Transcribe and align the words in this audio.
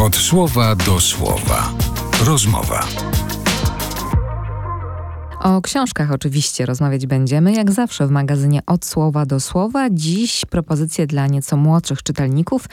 Od 0.00 0.16
słowa 0.16 0.74
do 0.74 1.00
słowa. 1.00 1.72
Rozmowa. 2.24 2.86
O 5.46 5.62
książkach 5.62 6.12
oczywiście 6.12 6.66
rozmawiać 6.66 7.06
będziemy, 7.06 7.52
jak 7.52 7.72
zawsze 7.72 8.06
w 8.06 8.10
magazynie 8.10 8.60
Od 8.66 8.84
Słowa 8.84 9.26
do 9.26 9.40
Słowa. 9.40 9.90
Dziś 9.90 10.44
propozycje 10.44 11.06
dla 11.06 11.26
nieco 11.26 11.56
młodszych 11.56 12.02
czytelników, 12.02 12.68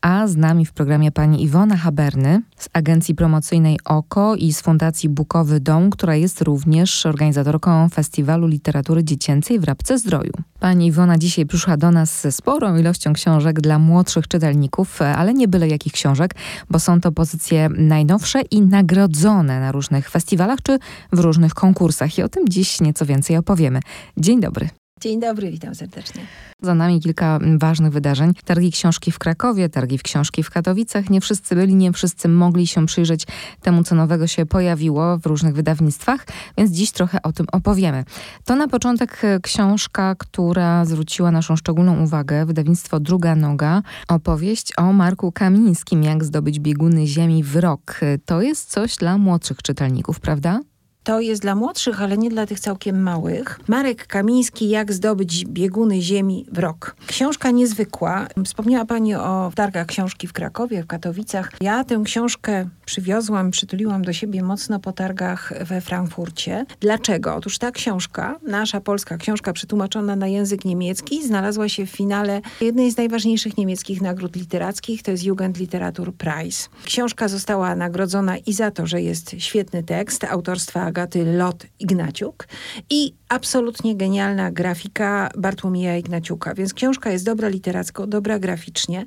a 0.00 0.26
z 0.26 0.36
nami 0.36 0.66
w 0.66 0.72
programie 0.72 1.12
pani 1.12 1.42
Iwona 1.42 1.76
Haberny 1.76 2.42
z 2.56 2.68
agencji 2.72 3.14
promocyjnej 3.14 3.78
OKO 3.84 4.34
i 4.34 4.52
z 4.52 4.60
Fundacji 4.60 5.08
Bukowy 5.08 5.60
Dom, 5.60 5.90
która 5.90 6.16
jest 6.16 6.42
również 6.42 7.06
organizatorką 7.06 7.88
Festiwalu 7.88 8.46
Literatury 8.46 9.04
Dziecięcej 9.04 9.60
w 9.60 9.64
Rabce 9.64 9.98
Zdroju. 9.98 10.32
Pani 10.60 10.86
Iwona 10.86 11.18
dzisiaj 11.18 11.46
przyszła 11.46 11.76
do 11.76 11.90
nas 11.90 12.20
ze 12.20 12.32
sporą 12.32 12.76
ilością 12.76 13.12
książek 13.12 13.60
dla 13.60 13.78
młodszych 13.78 14.28
czytelników, 14.28 15.02
ale 15.02 15.34
nie 15.34 15.48
byle 15.48 15.68
jakich 15.68 15.92
książek, 15.92 16.34
bo 16.70 16.78
są 16.78 17.00
to 17.00 17.12
pozycje 17.12 17.68
najnowsze 17.68 18.40
i 18.40 18.62
nagrodzone 18.62 19.60
na 19.60 19.72
różnych 19.72 20.10
festiwalach 20.10 20.62
czy 20.62 20.78
w 21.12 21.18
różnych 21.18 21.54
konkursach. 21.54 22.13
I 22.18 22.22
o 22.22 22.28
tym 22.28 22.48
dziś 22.48 22.80
nieco 22.80 23.06
więcej 23.06 23.36
opowiemy. 23.36 23.80
Dzień 24.16 24.40
dobry. 24.40 24.68
Dzień 25.00 25.20
dobry, 25.20 25.50
witam 25.50 25.74
serdecznie. 25.74 26.22
Za 26.62 26.74
nami 26.74 27.00
kilka 27.00 27.38
ważnych 27.58 27.92
wydarzeń. 27.92 28.32
Targi 28.44 28.72
książki 28.72 29.12
w 29.12 29.18
Krakowie, 29.18 29.68
targi 29.68 29.98
w 29.98 30.02
książki 30.02 30.42
w 30.42 30.50
Katowicach. 30.50 31.10
Nie 31.10 31.20
wszyscy 31.20 31.54
byli, 31.54 31.74
nie 31.74 31.92
wszyscy 31.92 32.28
mogli 32.28 32.66
się 32.66 32.86
przyjrzeć 32.86 33.26
temu, 33.62 33.84
co 33.84 33.94
nowego 33.94 34.26
się 34.26 34.46
pojawiło 34.46 35.18
w 35.18 35.26
różnych 35.26 35.54
wydawnictwach, 35.54 36.26
więc 36.58 36.70
dziś 36.70 36.92
trochę 36.92 37.22
o 37.22 37.32
tym 37.32 37.46
opowiemy. 37.52 38.04
To 38.44 38.56
na 38.56 38.68
początek 38.68 39.22
książka, 39.42 40.14
która 40.18 40.84
zwróciła 40.84 41.30
naszą 41.30 41.56
szczególną 41.56 42.02
uwagę, 42.02 42.46
wydawnictwo 42.46 43.00
Druga 43.00 43.34
Noga, 43.34 43.82
opowieść 44.08 44.72
o 44.76 44.92
Marku 44.92 45.32
Kamińskim, 45.32 46.02
jak 46.02 46.24
zdobyć 46.24 46.60
bieguny 46.60 47.06
ziemi 47.06 47.42
w 47.42 47.56
rok. 47.56 48.00
To 48.24 48.42
jest 48.42 48.70
coś 48.70 48.96
dla 48.96 49.18
młodszych 49.18 49.62
czytelników, 49.62 50.20
prawda? 50.20 50.60
To 51.04 51.20
jest 51.20 51.42
dla 51.42 51.54
młodszych, 51.54 52.02
ale 52.02 52.18
nie 52.18 52.30
dla 52.30 52.46
tych 52.46 52.60
całkiem 52.60 53.02
małych. 53.02 53.60
Marek 53.68 54.06
Kamiński, 54.06 54.68
Jak 54.68 54.92
zdobyć 54.92 55.44
bieguny 55.44 56.02
ziemi 56.02 56.46
w 56.52 56.58
rok. 56.58 56.96
Książka 57.06 57.50
niezwykła. 57.50 58.26
Wspomniała 58.44 58.84
Pani 58.84 59.14
o 59.14 59.52
targach 59.54 59.86
książki 59.86 60.26
w 60.26 60.32
Krakowie, 60.32 60.82
w 60.82 60.86
Katowicach. 60.86 61.50
Ja 61.60 61.84
tę 61.84 62.02
książkę 62.04 62.68
przywiozłam, 62.84 63.50
przytuliłam 63.50 64.04
do 64.04 64.12
siebie 64.12 64.42
mocno 64.42 64.80
po 64.80 64.92
targach 64.92 65.52
we 65.64 65.80
Frankfurcie. 65.80 66.66
Dlaczego? 66.80 67.34
Otóż 67.34 67.58
ta 67.58 67.70
książka, 67.70 68.38
nasza 68.42 68.80
polska 68.80 69.16
książka 69.16 69.52
przetłumaczona 69.52 70.16
na 70.16 70.26
język 70.26 70.64
niemiecki, 70.64 71.26
znalazła 71.26 71.68
się 71.68 71.86
w 71.86 71.90
finale 71.90 72.40
jednej 72.60 72.90
z 72.90 72.96
najważniejszych 72.96 73.56
niemieckich 73.56 74.02
nagród 74.02 74.36
literackich, 74.36 75.02
to 75.02 75.10
jest 75.10 75.24
Jugendliteraturpreis. 75.24 76.68
Książka 76.84 77.28
została 77.28 77.76
nagrodzona 77.76 78.36
i 78.36 78.52
za 78.52 78.70
to, 78.70 78.86
że 78.86 79.02
jest 79.02 79.34
świetny 79.38 79.82
tekst 79.82 80.24
autorstwa 80.24 80.93
Agaty 80.94 81.24
Lot 81.24 81.66
Ignaciuk 81.80 82.48
i 82.90 83.14
absolutnie 83.28 83.96
genialna 83.96 84.50
grafika 84.50 85.30
Bartłomieja 85.38 85.96
Ignaciuka. 85.96 86.54
Więc 86.54 86.74
książka 86.74 87.10
jest 87.10 87.24
dobra 87.24 87.48
literacko, 87.48 88.06
dobra 88.06 88.38
graficznie, 88.38 89.06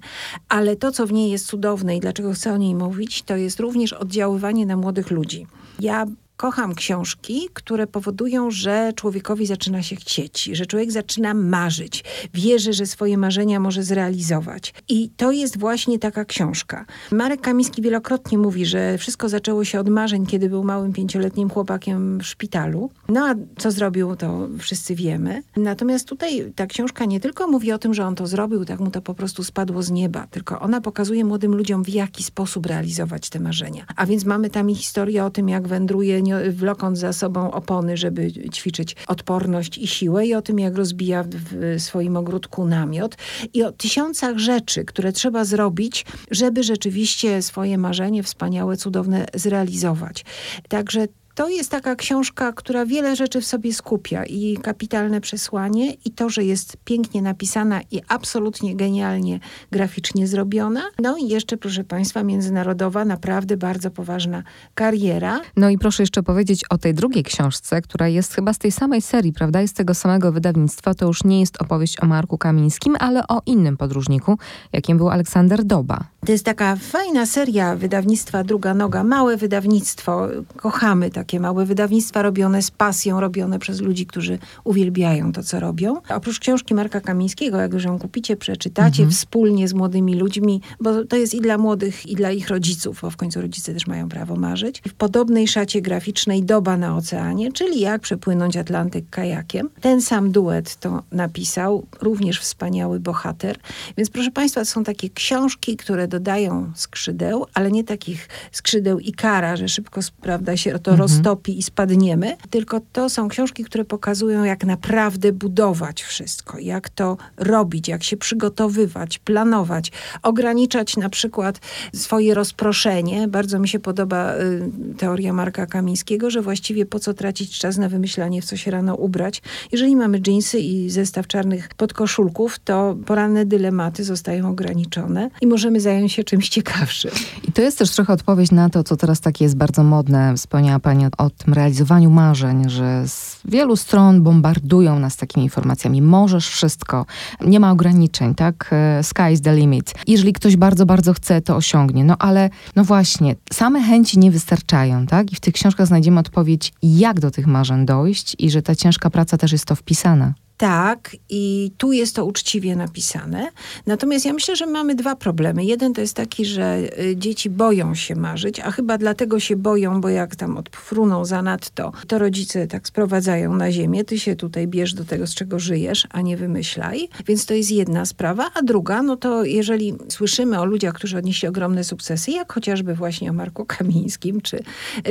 ale 0.50 0.76
to, 0.76 0.92
co 0.92 1.08
w 1.08 1.14
niej 1.14 1.32
jest 1.32 1.46
cudowne 1.46 1.98
i 1.98 2.00
dlaczego 2.00 2.34
chcę 2.34 2.54
o 2.54 2.58
niej 2.58 2.76
mówić, 2.76 3.24
to 3.24 3.36
jest 3.36 3.60
również 3.60 3.94
oddziaływanie 3.94 4.66
na 4.66 4.78
młodych 4.78 5.12
ludzi. 5.12 5.48
Ja 5.80 6.06
kocham 6.38 6.76
książki, 6.76 7.50
które 7.54 7.88
powodują, 7.88 8.52
że 8.52 8.92
człowiekowi 8.96 9.46
zaczyna 9.46 9.84
się 9.84 9.96
chcieć, 9.96 10.44
że 10.44 10.66
człowiek 10.66 10.92
zaczyna 10.92 11.34
marzyć, 11.34 12.04
wierzy, 12.34 12.74
że 12.74 12.86
swoje 12.86 13.18
marzenia 13.18 13.60
może 13.60 13.84
zrealizować. 13.84 14.74
I 14.90 15.10
to 15.10 15.32
jest 15.32 15.60
właśnie 15.60 16.00
taka 16.00 16.26
książka. 16.26 16.86
Marek 17.12 17.42
Kamiński 17.42 17.82
wielokrotnie 17.82 18.38
mówi, 18.38 18.66
że 18.66 18.98
wszystko 18.98 19.30
zaczęło 19.30 19.64
się 19.64 19.80
od 19.80 19.90
marzeń, 19.90 20.26
kiedy 20.26 20.50
był 20.50 20.64
małym 20.64 20.94
pięcioletnim 20.94 21.50
chłopakiem 21.50 22.20
w 22.20 22.24
szpitalu. 22.24 22.90
No 23.10 23.28
a 23.28 23.36
co 23.58 23.72
zrobił, 23.72 24.16
to 24.16 24.48
wszyscy 24.60 24.96
wiemy. 24.96 25.44
Natomiast 25.56 26.08
tutaj 26.08 26.52
ta 26.56 26.66
książka 26.66 27.06
nie 27.06 27.20
tylko 27.20 27.48
mówi 27.48 27.72
o 27.72 27.78
tym, 27.78 27.94
że 27.94 28.06
on 28.06 28.16
to 28.16 28.28
zrobił, 28.28 28.66
tak 28.66 28.80
mu 28.80 28.92
to 28.92 29.02
po 29.02 29.14
prostu 29.14 29.44
spadło 29.44 29.84
z 29.84 29.92
nieba, 29.92 30.28
tylko 30.28 30.60
ona 30.60 30.82
pokazuje 30.82 31.26
młodym 31.26 31.56
ludziom, 31.56 31.84
w 31.84 31.90
jaki 31.90 32.24
sposób 32.24 32.66
realizować 32.66 33.30
te 33.30 33.40
marzenia. 33.40 33.86
A 33.96 34.06
więc 34.06 34.26
mamy 34.26 34.50
tam 34.50 34.70
i 34.70 34.76
historię 34.76 35.26
o 35.26 35.30
tym, 35.30 35.50
jak 35.50 35.68
wędruje 35.68 36.22
wlokąc 36.50 37.00
za 37.00 37.14
sobą 37.14 37.52
opony, 37.52 37.98
żeby 37.98 38.32
ćwiczyć 38.54 38.96
odporność 39.08 39.78
i 39.78 39.88
siłę 39.88 40.26
i 40.26 40.34
o 40.34 40.42
tym, 40.42 40.60
jak 40.60 40.76
rozbija 40.76 41.24
w 41.24 41.76
swoim 41.82 42.18
ogródku 42.18 42.66
namiot 42.66 43.16
i 43.54 43.64
o 43.64 43.72
tysiącach 43.72 44.38
rzeczy, 44.38 44.86
które 44.86 45.12
trzeba 45.12 45.46
zrobić, 45.46 46.06
żeby 46.32 46.64
rzeczywiście 46.64 47.42
swoje 47.42 47.78
marzenie 47.78 48.24
wspaniałe, 48.24 48.78
cudowne 48.78 49.26
zrealizować. 49.34 50.26
Także 50.70 51.08
to 51.38 51.50
jest 51.50 51.72
taka 51.72 51.96
książka, 51.96 52.54
która 52.54 52.86
wiele 52.86 53.16
rzeczy 53.16 53.42
w 53.42 53.46
sobie 53.46 53.74
skupia 53.74 54.26
i 54.26 54.58
kapitalne 54.58 55.22
przesłanie 55.22 55.94
i 56.06 56.12
to, 56.12 56.30
że 56.30 56.44
jest 56.44 56.78
pięknie 56.86 57.22
napisana 57.22 57.82
i 57.92 58.02
absolutnie 58.08 58.76
genialnie 58.76 59.40
graficznie 59.72 60.28
zrobiona. 60.28 60.82
No 61.00 61.18
i 61.18 61.28
jeszcze, 61.28 61.58
proszę 61.58 61.84
Państwa, 61.84 62.24
międzynarodowa, 62.24 63.06
naprawdę 63.06 63.58
bardzo 63.58 63.92
poważna 63.92 64.44
kariera. 64.76 65.40
No 65.56 65.70
i 65.70 65.78
proszę 65.78 66.04
jeszcze 66.04 66.24
powiedzieć 66.24 66.64
o 66.70 66.78
tej 66.78 66.94
drugiej 66.94 67.24
książce, 67.24 67.82
która 67.82 68.08
jest 68.08 68.34
chyba 68.34 68.54
z 68.54 68.58
tej 68.58 68.72
samej 68.72 69.02
serii, 69.02 69.34
prawda? 69.34 69.62
Jest 69.62 69.74
z 69.74 69.78
tego 69.78 69.94
samego 69.94 70.32
wydawnictwa. 70.32 70.94
To 70.94 71.06
już 71.06 71.24
nie 71.24 71.40
jest 71.40 71.62
opowieść 71.62 72.04
o 72.04 72.06
Marku 72.06 72.38
Kamińskim, 72.38 72.96
ale 73.00 73.28
o 73.28 73.42
innym 73.46 73.78
podróżniku, 73.78 74.38
jakim 74.74 74.98
był 74.98 75.10
Aleksander 75.10 75.64
Doba. 75.64 76.04
To 76.26 76.32
jest 76.32 76.46
taka 76.46 76.76
fajna 76.76 77.26
seria 77.26 77.76
wydawnictwa 77.76 78.44
Druga 78.44 78.74
Noga, 78.74 79.04
małe 79.04 79.38
wydawnictwo. 79.38 80.28
Kochamy 80.56 81.10
takie 81.28 81.40
małe 81.40 81.66
wydawnictwa 81.66 82.22
robione 82.22 82.62
z 82.62 82.72
pasją, 82.72 83.20
robione 83.20 83.60
przez 83.60 83.82
ludzi, 83.82 84.06
którzy 84.06 84.40
uwielbiają 84.64 85.32
to, 85.32 85.44
co 85.44 85.60
robią. 85.60 86.02
Oprócz 86.10 86.40
książki 86.40 86.74
Marka 86.74 87.02
Kamińskiego, 87.02 87.58
jak 87.58 87.74
już 87.74 87.84
ją 87.84 88.00
kupicie, 88.00 88.36
przeczytacie 88.36 89.04
mhm. 89.04 89.12
wspólnie 89.12 89.68
z 89.68 89.74
młodymi 89.74 90.16
ludźmi, 90.16 90.62
bo 90.82 91.06
to 91.06 91.16
jest 91.16 91.34
i 91.34 91.42
dla 91.42 91.58
młodych, 91.58 92.06
i 92.06 92.16
dla 92.16 92.32
ich 92.32 92.50
rodziców, 92.50 93.00
bo 93.02 93.10
w 93.10 93.18
końcu 93.18 93.42
rodzice 93.42 93.74
też 93.74 93.88
mają 93.88 94.10
prawo 94.10 94.36
marzyć. 94.36 94.82
W 94.88 94.94
podobnej 94.94 95.48
szacie 95.48 95.82
graficznej 95.82 96.44
Doba 96.44 96.78
na 96.78 96.96
oceanie, 96.96 97.52
czyli 97.52 97.80
jak 97.80 98.02
przepłynąć 98.02 98.58
Atlantyk 98.58 99.10
kajakiem. 99.10 99.70
Ten 99.82 100.02
sam 100.02 100.32
duet 100.32 100.76
to 100.76 101.04
napisał, 101.12 101.86
również 102.02 102.40
wspaniały 102.40 103.00
bohater. 103.00 103.58
Więc 103.98 104.10
proszę 104.10 104.32
Państwa, 104.32 104.66
są 104.66 104.84
takie 104.84 105.10
książki, 105.10 105.78
które 105.78 106.08
dodają 106.08 106.72
skrzydeł, 106.76 107.46
ale 107.54 107.72
nie 107.72 107.84
takich 107.84 108.30
skrzydeł 108.52 109.00
i 109.00 109.12
kara, 109.12 109.56
że 109.56 109.68
szybko 109.68 110.02
prawda, 110.22 110.58
się 110.58 110.80
to 110.80 110.92
mhm. 110.92 110.98
Roztopi 111.18 111.60
i 111.60 111.64
spadniemy, 111.64 112.38
tylko 112.50 112.82
to 112.94 113.10
są 113.10 113.28
książki, 113.28 113.64
które 113.64 113.86
pokazują, 113.86 114.44
jak 114.44 114.66
naprawdę 114.66 115.32
budować 115.32 116.04
wszystko, 116.04 116.60
jak 116.60 116.90
to 116.90 117.18
robić, 117.38 117.88
jak 117.88 118.04
się 118.04 118.18
przygotowywać, 118.18 119.20
planować, 119.20 119.92
ograniczać 120.24 120.98
na 120.98 121.10
przykład 121.10 121.60
swoje 121.94 122.34
rozproszenie. 122.34 123.28
Bardzo 123.28 123.60
mi 123.60 123.68
się 123.68 123.80
podoba 123.80 124.34
y, 124.36 124.72
teoria 124.98 125.34
Marka 125.34 125.66
Kamińskiego, 125.66 126.30
że 126.30 126.42
właściwie 126.42 126.86
po 126.86 127.00
co 127.00 127.14
tracić 127.14 127.60
czas 127.60 127.78
na 127.78 127.90
wymyślanie, 127.90 128.42
w 128.42 128.46
co 128.46 128.58
się 128.58 128.72
rano 128.72 128.96
ubrać. 128.96 129.42
Jeżeli 129.72 129.96
mamy 129.96 130.20
dżinsy 130.20 130.60
i 130.60 130.90
zestaw 130.90 131.28
czarnych 131.28 131.70
podkoszulków, 131.78 132.60
to 132.60 132.96
poranne 133.06 133.46
dylematy 133.46 134.04
zostają 134.04 134.50
ograniczone 134.50 135.30
i 135.42 135.48
możemy 135.48 135.80
zająć 135.80 136.14
się 136.14 136.24
czymś 136.24 136.50
ciekawszym. 136.50 137.12
I 137.48 137.52
to 137.52 137.62
jest 137.62 137.78
też 137.78 137.92
trochę 137.92 138.14
odpowiedź 138.14 138.52
na 138.52 138.70
to, 138.70 138.84
co 138.84 138.98
teraz 138.98 139.20
takie 139.20 139.46
jest 139.46 139.58
bardzo 139.58 139.84
modne. 139.84 140.34
Wspomniała 140.36 140.80
Pani 140.80 141.06
o, 141.18 141.30
tym 141.30 141.54
realizowaniu 141.54 142.10
marzeń, 142.10 142.70
że 142.70 143.08
z 143.08 143.40
wielu 143.46 143.76
stron 143.76 144.24
bombardują 144.24 145.00
nas 145.00 145.18
takimi 145.18 145.44
informacjami. 145.44 146.02
Możesz 146.02 146.48
wszystko, 146.50 147.06
nie 147.42 147.60
ma 147.60 147.72
ograniczeń, 147.72 148.36
tak? 148.36 148.70
E, 148.72 149.04
sky 149.04 149.32
is 149.32 149.42
the 149.42 149.56
limit. 149.56 149.94
Jeżeli 150.08 150.34
ktoś 150.34 150.58
bardzo, 150.58 150.86
bardzo 150.86 151.14
chce, 151.14 151.42
to 151.42 151.56
osiągnie. 151.56 152.04
No 152.04 152.16
ale, 152.20 152.50
no 152.76 152.84
właśnie, 152.84 153.36
same 153.54 153.82
chęci 153.82 154.20
nie 154.20 154.32
wystarczają, 154.32 155.08
tak? 155.08 155.32
I 155.32 155.36
w 155.36 155.40
tych 155.40 155.54
książkach 155.54 155.88
znajdziemy 155.88 156.20
odpowiedź, 156.20 156.74
jak 156.84 157.20
do 157.20 157.32
tych 157.32 157.48
marzeń 157.48 157.86
dojść 157.86 158.36
i 158.40 158.50
że 158.50 158.62
ta 158.62 158.76
ciężka 158.76 159.10
praca 159.10 159.38
też 159.38 159.52
jest 159.52 159.66
to 159.66 159.76
wpisana. 159.76 160.34
Tak, 160.58 161.16
i 161.30 161.72
tu 161.78 161.92
jest 161.92 162.16
to 162.16 162.26
uczciwie 162.26 162.76
napisane. 162.76 163.48
Natomiast 163.86 164.26
ja 164.26 164.34
myślę, 164.34 164.56
że 164.56 164.66
mamy 164.66 164.96
dwa 164.96 165.16
problemy. 165.16 165.66
Jeden 165.66 165.94
to 165.94 166.02
jest 166.02 166.14
taki, 166.14 166.46
że 166.46 166.80
y, 167.00 167.16
dzieci 167.16 167.50
boją 167.50 167.96
się 167.96 168.16
marzyć, 168.16 168.60
a 168.60 168.72
chyba 168.72 168.98
dlatego 168.98 169.40
się 169.40 169.56
boją, 169.56 170.02
bo 170.02 170.10
jak 170.10 170.36
tam 170.36 170.58
odfruną 170.58 171.26
zanadto, 171.26 171.92
to 172.08 172.20
rodzice 172.20 172.68
tak 172.68 172.88
sprowadzają 172.88 173.56
na 173.56 173.72
ziemię. 173.72 174.04
Ty 174.04 174.20
się 174.20 174.36
tutaj 174.36 174.68
bierz 174.68 174.94
do 174.94 175.06
tego, 175.06 175.28
z 175.28 175.34
czego 175.34 175.60
żyjesz, 175.60 176.08
a 176.12 176.22
nie 176.22 176.38
wymyślaj. 176.38 177.10
Więc 177.28 177.46
to 177.46 177.54
jest 177.54 177.72
jedna 177.72 178.06
sprawa. 178.06 178.52
A 178.54 178.62
druga, 178.62 179.02
no 179.02 179.18
to 179.18 179.44
jeżeli 179.44 179.94
słyszymy 180.10 180.60
o 180.60 180.66
ludziach, 180.66 180.94
którzy 180.94 181.18
odnieśli 181.18 181.48
ogromne 181.48 181.84
sukcesy, 181.84 182.32
jak 182.32 182.54
chociażby 182.54 182.96
właśnie 182.96 183.30
o 183.30 183.34
Marku 183.34 183.66
Kamińskim 183.66 184.42
czy, 184.42 184.64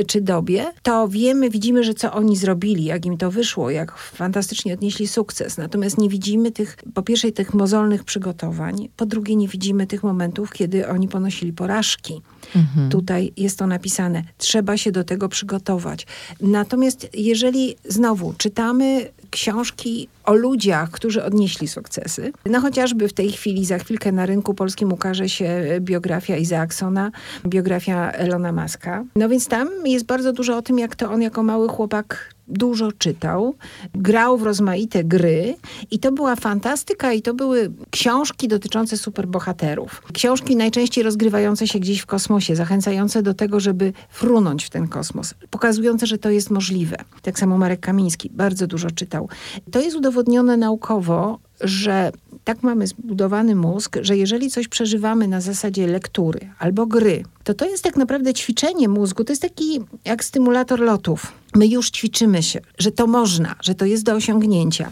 czy 0.07 0.21
Dobie, 0.21 0.65
to 0.83 1.07
wiemy, 1.07 1.49
widzimy, 1.49 1.83
że 1.83 1.93
co 1.93 2.13
oni 2.13 2.37
zrobili, 2.37 2.83
jak 2.83 3.05
im 3.05 3.17
to 3.17 3.31
wyszło, 3.31 3.69
jak 3.69 3.97
fantastycznie 3.97 4.73
odnieśli 4.73 5.07
sukces 5.07 5.36
sukces. 5.37 5.57
Natomiast 5.57 5.97
nie 5.97 6.09
widzimy 6.09 6.51
tych, 6.51 6.77
po 6.93 7.01
pierwsze 7.01 7.31
tych 7.31 7.53
mozolnych 7.53 8.03
przygotowań, 8.03 8.89
po 8.97 9.05
drugie 9.05 9.35
nie 9.35 9.47
widzimy 9.47 9.87
tych 9.87 10.03
momentów, 10.03 10.51
kiedy 10.53 10.87
oni 10.87 11.07
ponosili 11.07 11.53
porażki. 11.53 12.21
Mhm. 12.55 12.89
Tutaj 12.89 13.33
jest 13.37 13.59
to 13.59 13.67
napisane. 13.67 14.23
Trzeba 14.37 14.77
się 14.77 14.91
do 14.91 15.03
tego 15.03 15.29
przygotować. 15.29 16.07
Natomiast 16.41 17.09
jeżeli 17.13 17.75
znowu 17.85 18.33
czytamy 18.37 19.09
książki 19.29 20.07
o 20.23 20.33
ludziach, 20.33 20.91
którzy 20.91 21.23
odnieśli 21.23 21.67
sukcesy. 21.67 22.31
No 22.45 22.61
chociażby 22.61 23.07
w 23.07 23.13
tej 23.13 23.31
chwili, 23.31 23.65
za 23.65 23.77
chwilkę 23.77 24.11
na 24.11 24.25
rynku 24.25 24.53
polskim 24.53 24.93
ukaże 24.93 25.29
się 25.29 25.63
biografia 25.79 26.37
Izaaksona, 26.37 27.11
biografia 27.45 28.11
Elona 28.11 28.51
Maska. 28.51 29.03
No 29.15 29.29
więc 29.29 29.47
tam 29.47 29.69
jest 29.85 30.05
bardzo 30.05 30.33
dużo 30.33 30.57
o 30.57 30.61
tym, 30.61 30.79
jak 30.79 30.95
to 30.95 31.11
on 31.11 31.21
jako 31.21 31.43
mały 31.43 31.67
chłopak 31.67 32.37
dużo 32.47 32.91
czytał, 32.91 33.55
grał 33.95 34.37
w 34.37 34.43
rozmaite 34.43 35.03
gry 35.03 35.55
i 35.91 35.99
to 35.99 36.11
była 36.11 36.35
fantastyka 36.35 37.13
i 37.13 37.21
to 37.21 37.33
były 37.33 37.71
książki 37.91 38.47
dotyczące 38.47 38.97
superbohaterów. 38.97 40.03
Książki 40.13 40.55
najczęściej 40.55 41.03
rozgrywające 41.03 41.67
się 41.67 41.79
gdzieś 41.79 41.99
w 41.99 42.05
kosmosie, 42.05 42.36
zachęcające 42.55 43.23
do 43.23 43.33
tego, 43.33 43.59
żeby 43.59 43.93
frunąć 44.09 44.65
w 44.65 44.69
ten 44.69 44.87
kosmos, 44.87 45.33
pokazujące, 45.49 46.07
że 46.07 46.17
to 46.17 46.29
jest 46.29 46.49
możliwe. 46.49 46.97
Tak 47.21 47.39
samo 47.39 47.57
Marek 47.57 47.79
Kamiński 47.79 48.29
bardzo 48.33 48.67
dużo 48.67 48.91
czytał. 48.91 49.29
To 49.71 49.79
jest 49.79 49.97
udowodnione 49.97 50.57
naukowo, 50.57 51.39
że 51.61 52.11
tak 52.43 52.63
mamy 52.63 52.87
zbudowany 52.87 53.55
mózg, 53.55 53.97
że 54.01 54.17
jeżeli 54.17 54.51
coś 54.51 54.67
przeżywamy 54.67 55.27
na 55.27 55.41
zasadzie 55.41 55.87
lektury 55.87 56.39
albo 56.59 56.85
gry, 56.85 57.23
to 57.47 57.53
to 57.53 57.65
jest 57.65 57.83
tak 57.83 57.95
naprawdę 57.95 58.33
ćwiczenie 58.33 58.89
mózgu, 58.89 59.23
to 59.23 59.31
jest 59.31 59.41
taki 59.41 59.79
jak 60.05 60.23
stymulator 60.23 60.79
lotów. 60.79 61.33
My 61.55 61.67
już 61.67 61.89
ćwiczymy 61.89 62.43
się, 62.43 62.59
że 62.77 62.91
to 62.91 63.07
można, 63.07 63.55
że 63.61 63.75
to 63.75 63.85
jest 63.85 64.03
do 64.03 64.13
osiągnięcia. 64.13 64.91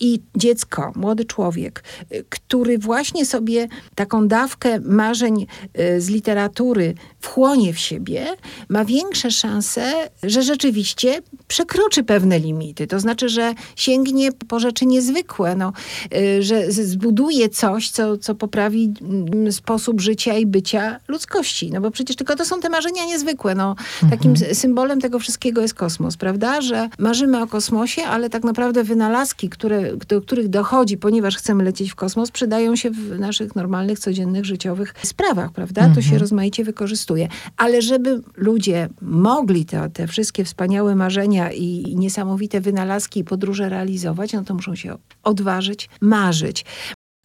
I 0.00 0.20
dziecko, 0.36 0.92
młody 0.96 1.24
człowiek, 1.24 1.84
y, 2.12 2.24
który 2.28 2.78
właśnie 2.78 3.26
sobie 3.26 3.68
taką 3.94 4.28
dawkę 4.28 4.80
marzeń 4.80 5.46
y, 5.78 6.00
z 6.00 6.08
literatury 6.08 6.94
wchłonie 7.20 7.72
w 7.72 7.78
siebie, 7.78 8.26
ma 8.68 8.84
większe 8.84 9.30
szanse, 9.30 10.10
że 10.22 10.42
rzeczywiście 10.42 11.22
przekroczy 11.48 12.04
pewne 12.04 12.38
limity. 12.38 12.86
To 12.86 13.00
znaczy, 13.00 13.28
że 13.28 13.54
sięgnie 13.76 14.32
po 14.32 14.60
rzeczy 14.60 14.86
niezwykłe, 14.86 15.56
no, 15.56 15.72
y, 16.16 16.42
że 16.42 16.72
zbuduje 16.72 17.48
coś, 17.48 17.90
co, 17.90 18.18
co 18.18 18.34
poprawi 18.34 18.94
mm, 19.00 19.52
sposób 19.52 20.00
życia 20.00 20.34
i 20.34 20.46
bycia 20.46 21.00
ludzkości. 21.08 21.70
No 21.70 21.80
bo 21.80 21.90
przecież 21.94 22.16
tylko 22.16 22.36
to 22.36 22.44
są 22.44 22.60
te 22.60 22.68
marzenia 22.68 23.04
niezwykłe. 23.04 23.54
No, 23.54 23.76
takim 24.10 24.30
mhm. 24.30 24.54
symbolem 24.54 25.00
tego 25.00 25.18
wszystkiego 25.18 25.60
jest 25.60 25.74
kosmos, 25.74 26.16
prawda? 26.16 26.60
Że 26.60 26.88
marzymy 26.98 27.42
o 27.42 27.46
kosmosie, 27.46 28.02
ale 28.02 28.30
tak 28.30 28.44
naprawdę 28.44 28.84
wynalazki, 28.84 29.48
które, 29.48 29.96
do 29.96 30.20
których 30.20 30.48
dochodzi, 30.48 30.96
ponieważ 30.96 31.36
chcemy 31.36 31.64
lecieć 31.64 31.90
w 31.90 31.94
kosmos, 31.94 32.30
przydają 32.30 32.76
się 32.76 32.90
w 32.90 33.18
naszych 33.18 33.56
normalnych, 33.56 33.98
codziennych, 33.98 34.44
życiowych 34.44 34.94
sprawach, 35.02 35.52
prawda? 35.52 35.88
To 35.88 35.94
się 35.94 36.00
mhm. 36.00 36.20
rozmaicie 36.20 36.64
wykorzystuje. 36.64 37.28
Ale 37.56 37.82
żeby 37.82 38.20
ludzie 38.36 38.88
mogli 39.02 39.64
te, 39.64 39.90
te 39.90 40.06
wszystkie 40.06 40.44
wspaniałe 40.44 40.94
marzenia 40.94 41.52
i 41.52 41.94
niesamowite 41.96 42.60
wynalazki 42.60 43.20
i 43.20 43.24
podróże 43.24 43.68
realizować, 43.68 44.32
no 44.32 44.44
to 44.44 44.54
muszą 44.54 44.74
się 44.74 44.96
odważyć, 45.22 45.88
marzyć. 46.00 46.64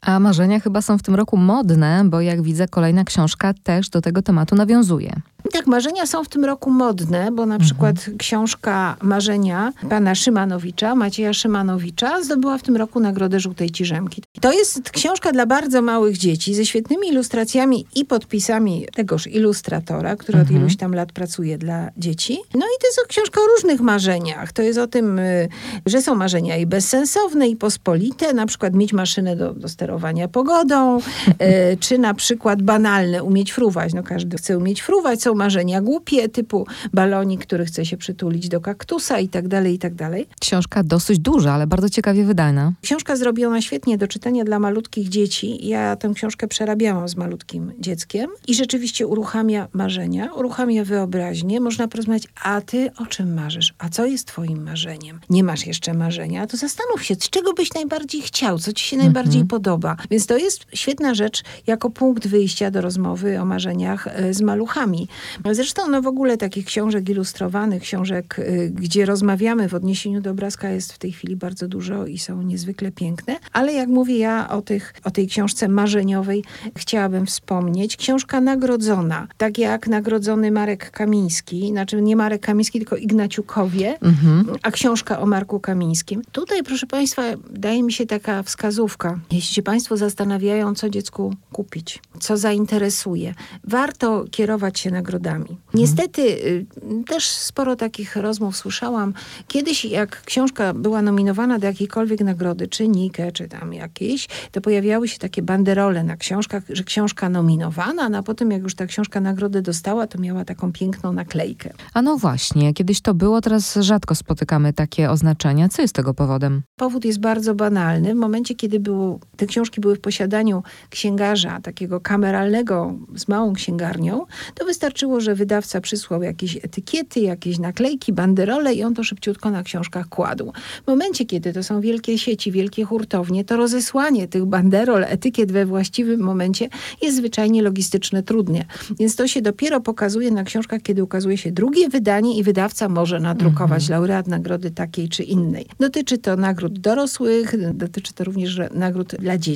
A 0.02 0.20
marzenia 0.20 0.60
chyba 0.60 0.82
są 0.82 0.98
w 0.98 1.04
tym 1.04 1.16
roku 1.16 1.38
modne, 1.38 2.02
bo 2.06 2.22
jak 2.22 2.42
widzę, 2.42 2.68
kolejna 2.68 3.04
książka 3.04 3.54
też 3.64 3.90
do 3.90 4.02
tego 4.02 4.22
tematu 4.22 4.56
nawiązuje. 4.56 5.22
Tak, 5.52 5.68
marzenia 5.68 6.06
są 6.06 6.24
w 6.24 6.30
tym 6.30 6.46
roku 6.46 6.72
modne, 6.72 7.32
bo 7.32 7.46
na 7.46 7.56
mhm. 7.56 7.62
przykład 7.62 7.96
książka 8.18 8.98
Marzenia 9.02 9.74
pana 9.90 10.16
Szymanowicza, 10.16 10.96
Macieja 10.96 11.34
Szymanowicza, 11.34 12.24
zdobyła 12.24 12.58
w 12.58 12.64
tym 12.64 12.76
roku 12.76 13.00
Nagrodę 13.00 13.40
Żółtej 13.40 13.70
Ciżemki. 13.72 14.24
To 14.42 14.52
jest 14.52 14.90
książka 14.92 15.32
dla 15.32 15.46
bardzo 15.46 15.82
małych 15.82 16.18
dzieci 16.18 16.56
ze 16.56 16.66
świetnymi 16.66 17.08
ilustracjami 17.08 17.86
i 17.96 18.06
podpisami 18.06 18.86
tegoż 18.96 19.28
ilustratora, 19.28 20.16
który 20.16 20.40
mhm. 20.40 20.56
od 20.56 20.62
iluś 20.62 20.78
tam 20.78 20.94
lat 20.96 21.12
pracuje 21.12 21.58
dla 21.58 21.90
dzieci. 21.98 22.38
No 22.54 22.66
i 22.66 22.76
to 22.82 22.88
jest 22.88 23.00
książka 23.08 23.42
o 23.42 23.48
różnych 23.56 23.82
marzeniach. 23.82 24.54
To 24.54 24.62
jest 24.62 24.80
o 24.80 24.88
tym, 24.88 25.20
y, 25.20 25.50
że 25.86 26.02
są 26.02 26.16
marzenia 26.16 26.58
i 26.58 26.66
bezsensowne, 26.66 27.48
i 27.48 27.56
pospolite, 27.56 28.34
na 28.34 28.46
przykład 28.46 28.74
mieć 28.74 28.94
maszynę 28.94 29.36
do, 29.36 29.54
do 29.54 29.70
sterowania 29.70 29.89
pogodą, 30.32 30.98
y, 31.00 31.78
czy 31.80 31.98
na 31.98 32.14
przykład 32.14 32.62
banalne, 32.62 33.24
umieć 33.24 33.52
fruwać. 33.52 33.94
No 33.94 34.04
każdy 34.04 34.38
chce 34.38 34.58
umieć 34.58 34.82
fruwać, 34.82 35.22
są 35.22 35.36
marzenia 35.36 35.82
głupie, 35.82 36.30
typu 36.30 36.68
balonik, 36.94 37.46
który 37.46 37.66
chce 37.66 37.86
się 37.86 37.98
przytulić 37.98 38.50
do 38.50 38.62
kaktusa 38.62 39.20
i 39.20 39.28
tak 39.28 39.48
dalej, 39.48 39.74
i 39.74 39.80
tak 39.80 39.96
dalej. 39.96 40.28
Książka 40.42 40.84
dosyć 40.84 41.20
duża, 41.20 41.54
ale 41.54 41.68
bardzo 41.68 41.90
ciekawie 41.90 42.24
wydana. 42.24 42.74
Książka 42.82 43.16
zrobiona 43.16 43.62
świetnie 43.62 43.98
do 43.98 44.08
czytania 44.08 44.44
dla 44.44 44.60
malutkich 44.60 45.10
dzieci. 45.10 45.68
Ja 45.68 45.96
tę 45.96 46.12
książkę 46.16 46.48
przerabiałam 46.48 47.10
z 47.10 47.16
malutkim 47.16 47.72
dzieckiem 47.80 48.30
i 48.48 48.56
rzeczywiście 48.56 49.08
uruchamia 49.08 49.68
marzenia, 49.74 50.34
uruchamia 50.34 50.84
wyobraźnię. 50.84 51.60
Można 51.62 51.88
porozmawiać, 51.88 52.28
a 52.44 52.62
ty 52.62 52.92
o 52.98 53.06
czym 53.06 53.34
marzysz? 53.34 53.74
A 53.78 53.90
co 53.90 54.06
jest 54.06 54.28
twoim 54.28 54.64
marzeniem? 54.64 55.20
Nie 55.30 55.44
masz 55.44 55.66
jeszcze 55.68 55.94
marzenia? 55.94 56.48
To 56.48 56.58
zastanów 56.58 57.04
się, 57.04 57.16
z 57.16 57.30
czego 57.30 57.54
byś 57.54 57.74
najbardziej 57.74 58.22
chciał, 58.22 58.60
co 58.60 58.74
ci 58.74 58.86
się 58.86 58.98
najbardziej 58.98 59.42
mhm. 59.42 59.48
podoba. 59.48 59.79
Więc 60.12 60.28
to 60.28 60.38
jest 60.38 60.66
świetna 60.74 61.14
rzecz 61.14 61.44
jako 61.68 61.90
punkt 61.90 62.28
wyjścia 62.28 62.72
do 62.72 62.82
rozmowy 62.82 63.42
o 63.42 63.46
marzeniach 63.46 64.08
e, 64.08 64.34
z 64.34 64.42
maluchami. 64.42 65.08
Zresztą 65.52 65.88
no 65.88 66.02
w 66.02 66.08
ogóle 66.08 66.38
takich 66.38 66.66
książek 66.66 67.10
ilustrowanych, 67.10 67.82
książek, 67.82 68.40
y, 68.40 68.72
gdzie 68.74 69.06
rozmawiamy 69.06 69.70
w 69.70 69.74
odniesieniu 69.74 70.22
do 70.22 70.32
obrazka 70.32 70.70
jest 70.70 70.94
w 70.94 70.98
tej 70.98 71.12
chwili 71.12 71.36
bardzo 71.36 71.68
dużo 71.68 72.06
i 72.06 72.18
są 72.18 72.42
niezwykle 72.42 72.92
piękne. 72.92 73.36
Ale 73.54 73.74
jak 73.74 73.90
mówię 73.90 74.18
ja 74.18 74.50
o, 74.50 74.62
tych, 74.62 74.94
o 75.04 75.12
tej 75.12 75.28
książce 75.28 75.68
marzeniowej, 75.68 76.44
chciałabym 76.78 77.26
wspomnieć. 77.26 77.98
Książka 77.98 78.42
nagrodzona, 78.42 79.28
tak 79.38 79.58
jak 79.58 79.88
nagrodzony 79.88 80.52
Marek 80.52 80.92
Kamiński, 80.92 81.70
znaczy 81.70 82.02
nie 82.02 82.16
Marek 82.16 82.42
Kamiński, 82.42 82.80
tylko 82.80 82.96
Ignaciukowie, 82.96 84.00
mhm. 84.02 84.58
a 84.64 84.72
książka 84.72 85.20
o 85.20 85.26
Marku 85.26 85.60
Kamińskim. 85.60 86.22
Tutaj, 86.32 86.64
proszę 86.64 86.88
Państwa, 86.88 87.24
daje 87.50 87.84
mi 87.84 87.94
się 87.94 88.06
taka 88.06 88.44
wskazówka. 88.44 89.20
Jeśli 89.32 89.56
się 89.56 89.62
Państwo 89.70 89.98
zastanawiają, 89.98 90.76
co 90.76 90.90
dziecku 90.90 91.34
kupić, 91.52 92.02
co 92.20 92.38
zainteresuje, 92.38 93.34
warto 93.64 94.26
kierować 94.32 94.80
się 94.80 94.92
nagrodami 94.92 95.10
nagrodami. 95.20 95.58
Niestety 95.74 96.22
y, 96.22 96.66
też 97.08 97.30
sporo 97.30 97.76
takich 97.76 98.16
rozmów 98.16 98.58
słyszałam. 98.58 99.14
Kiedyś 99.48 99.86
jak 99.86 100.22
książka 100.22 100.74
była 100.74 101.02
nominowana 101.02 101.60
do 101.60 101.68
jakiejkolwiek 101.68 102.22
nagrody, 102.22 102.68
czy 102.68 102.88
Nike, 102.88 103.32
czy 103.32 103.48
tam 103.48 103.74
jakiejś, 103.74 104.28
to 104.52 104.62
pojawiały 104.62 105.08
się 105.08 105.18
takie 105.18 105.42
banderole 105.42 106.04
na 106.04 106.18
książkach, 106.18 106.64
że 106.70 106.84
książka 106.84 107.30
nominowana, 107.30 108.10
no 108.10 108.18
a 108.18 108.24
potem 108.24 108.52
jak 108.52 108.62
już 108.62 108.76
ta 108.76 108.86
książka 108.86 109.22
nagrodę 109.22 109.62
dostała, 109.62 110.08
to 110.08 110.20
miała 110.20 110.46
taką 110.46 110.72
piękną 110.72 111.14
naklejkę. 111.14 111.74
A 111.94 112.02
no 112.02 112.18
właśnie, 112.18 112.74
kiedyś 112.74 113.02
to 113.02 113.14
było, 113.14 113.42
teraz 113.42 113.76
rzadko 113.76 114.16
spotykamy 114.16 114.74
takie 114.74 115.10
oznaczenia. 115.10 115.70
Co 115.70 115.82
jest 115.82 115.94
tego 115.94 116.14
powodem? 116.14 116.62
Powód 116.76 117.06
jest 117.06 117.20
bardzo 117.20 117.56
banalny. 117.56 118.14
W 118.14 118.18
momencie, 118.18 118.56
kiedy 118.56 118.80
było, 118.80 119.20
te 119.38 119.46
książki 119.46 119.59
były 119.82 119.96
w 119.96 120.00
posiadaniu 120.00 120.64
księgarza, 120.90 121.60
takiego 121.64 122.00
kameralnego 122.00 122.96
z 123.16 123.28
małą 123.28 123.54
księgarnią, 123.54 124.26
to 124.56 124.66
wystarczyło 124.66 125.20
że 125.20 125.36
wydawca 125.36 125.82
przysłał 125.82 126.24
jakieś 126.24 126.56
etykiety, 126.56 127.20
jakieś 127.20 127.60
naklejki, 127.60 128.14
banderole 128.14 128.74
i 128.74 128.84
on 128.84 128.94
to 128.94 129.04
szybciutko 129.04 129.52
na 129.52 129.64
książkach 129.64 130.10
kładł. 130.10 130.54
W 130.84 130.88
momencie, 130.88 131.26
kiedy 131.26 131.54
to 131.54 131.64
są 131.64 131.82
wielkie 131.82 132.18
sieci, 132.18 132.52
wielkie 132.52 132.84
hurtownie, 132.84 133.46
to 133.46 133.58
rozesłanie 133.58 134.28
tych 134.28 134.46
banderol, 134.46 135.04
etykiet 135.04 135.52
we 135.52 135.66
właściwym 135.66 136.22
momencie 136.22 136.70
jest 137.02 137.18
zwyczajnie 137.18 137.62
logistyczne 137.62 138.24
trudnie. 138.24 138.66
Więc 139.00 139.16
to 139.16 139.28
się 139.28 139.42
dopiero 139.42 139.82
pokazuje 139.82 140.32
na 140.32 140.44
książkach, 140.44 140.82
kiedy 140.82 141.04
ukazuje 141.04 141.38
się 141.38 141.52
drugie 141.52 141.90
wydanie 141.90 142.38
i 142.38 142.44
wydawca 142.44 142.90
może 142.90 143.20
nadrukować 143.20 143.84
mhm. 143.84 144.00
laureat 144.00 144.28
nagrody 144.28 144.72
takiej 144.72 145.10
czy 145.10 145.24
innej. 145.24 145.66
Dotyczy 145.80 146.18
to 146.18 146.36
nagród 146.36 146.80
dorosłych, 146.80 147.74
dotyczy 147.74 148.14
to 148.14 148.24
również 148.24 148.60
nagród 148.74 149.16
dla 149.20 149.38
dzieci. 149.38 149.49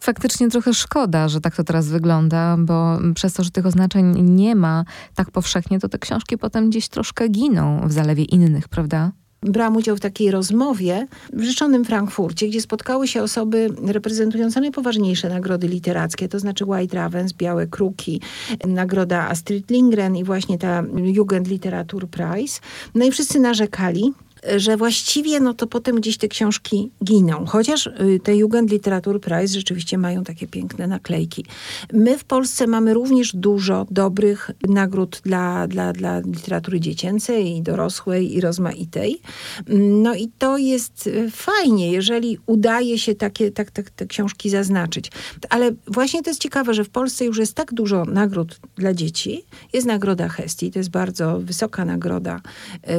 Faktycznie 0.00 0.48
trochę 0.50 0.74
szkoda, 0.74 1.28
że 1.28 1.40
tak 1.40 1.56
to 1.56 1.64
teraz 1.64 1.88
wygląda, 1.88 2.56
bo 2.58 2.98
przez 3.14 3.32
to, 3.32 3.44
że 3.44 3.50
tych 3.50 3.66
oznaczeń 3.66 4.22
nie 4.22 4.54
ma 4.54 4.84
tak 5.14 5.30
powszechnie, 5.30 5.80
to 5.80 5.88
te 5.88 5.98
książki 5.98 6.38
potem 6.38 6.70
gdzieś 6.70 6.88
troszkę 6.88 7.28
giną 7.28 7.88
w 7.88 7.92
zalewie 7.92 8.24
innych, 8.24 8.68
prawda? 8.68 9.12
brałam 9.44 9.76
udział 9.76 9.96
w 9.96 10.00
takiej 10.00 10.30
rozmowie 10.30 11.06
w 11.32 11.42
życzonym 11.42 11.84
Frankfurcie, 11.84 12.48
gdzie 12.48 12.60
spotkały 12.60 13.08
się 13.08 13.22
osoby 13.22 13.68
reprezentujące 13.86 14.60
najpoważniejsze 14.60 15.28
nagrody 15.28 15.68
literackie, 15.68 16.28
to 16.28 16.38
znaczy 16.38 16.64
White 16.64 16.96
Ravens, 16.96 17.32
Białe 17.32 17.66
Kruki, 17.66 18.20
nagroda 18.66 19.28
Astrid 19.28 19.70
Lindgren 19.70 20.16
i 20.16 20.24
właśnie 20.24 20.58
ta 20.58 20.82
Jugendliteratur 20.96 22.08
Prize. 22.08 22.60
No 22.94 23.04
i 23.04 23.10
wszyscy 23.10 23.40
narzekali, 23.40 24.12
że 24.56 24.76
właściwie 24.76 25.40
no 25.40 25.54
to 25.54 25.66
potem 25.66 25.96
gdzieś 25.96 26.18
te 26.18 26.28
książki 26.28 26.90
giną. 27.04 27.44
Chociaż 27.46 27.86
y, 27.86 28.20
te 28.22 28.36
Jugendliteratur 28.36 29.20
Prize 29.20 29.54
rzeczywiście 29.54 29.98
mają 29.98 30.24
takie 30.24 30.46
piękne 30.46 30.86
naklejki. 30.86 31.44
My 31.92 32.18
w 32.18 32.24
Polsce 32.24 32.66
mamy 32.66 32.94
również 32.94 33.36
dużo 33.36 33.86
dobrych 33.90 34.50
nagród 34.68 35.20
dla, 35.24 35.66
dla, 35.66 35.92
dla 35.92 36.18
literatury 36.18 36.80
dziecięcej 36.80 37.56
i 37.56 37.62
dorosłej 37.62 38.34
i 38.34 38.40
rozmaitej. 38.40 39.20
No 39.78 40.14
i 40.14 40.30
to 40.38 40.58
jest 40.58 41.06
y, 41.06 41.30
fajnie, 41.30 41.92
jeżeli 41.92 42.38
udaje 42.46 42.98
się 42.98 43.14
takie, 43.14 43.50
tak, 43.50 43.70
tak, 43.70 43.90
te 43.90 44.06
książki 44.06 44.50
zaznaczyć. 44.50 45.10
Ale 45.50 45.70
właśnie 45.86 46.22
to 46.22 46.30
jest 46.30 46.40
ciekawe, 46.40 46.74
że 46.74 46.84
w 46.84 46.90
Polsce 46.90 47.24
już 47.24 47.38
jest 47.38 47.54
tak 47.54 47.74
dużo 47.74 48.04
nagród 48.04 48.60
dla 48.76 48.94
dzieci. 48.94 49.44
Jest 49.72 49.86
nagroda 49.86 50.28
Hestii, 50.28 50.70
to 50.70 50.78
jest 50.78 50.90
bardzo 50.90 51.40
wysoka 51.40 51.84
nagroda, 51.84 52.40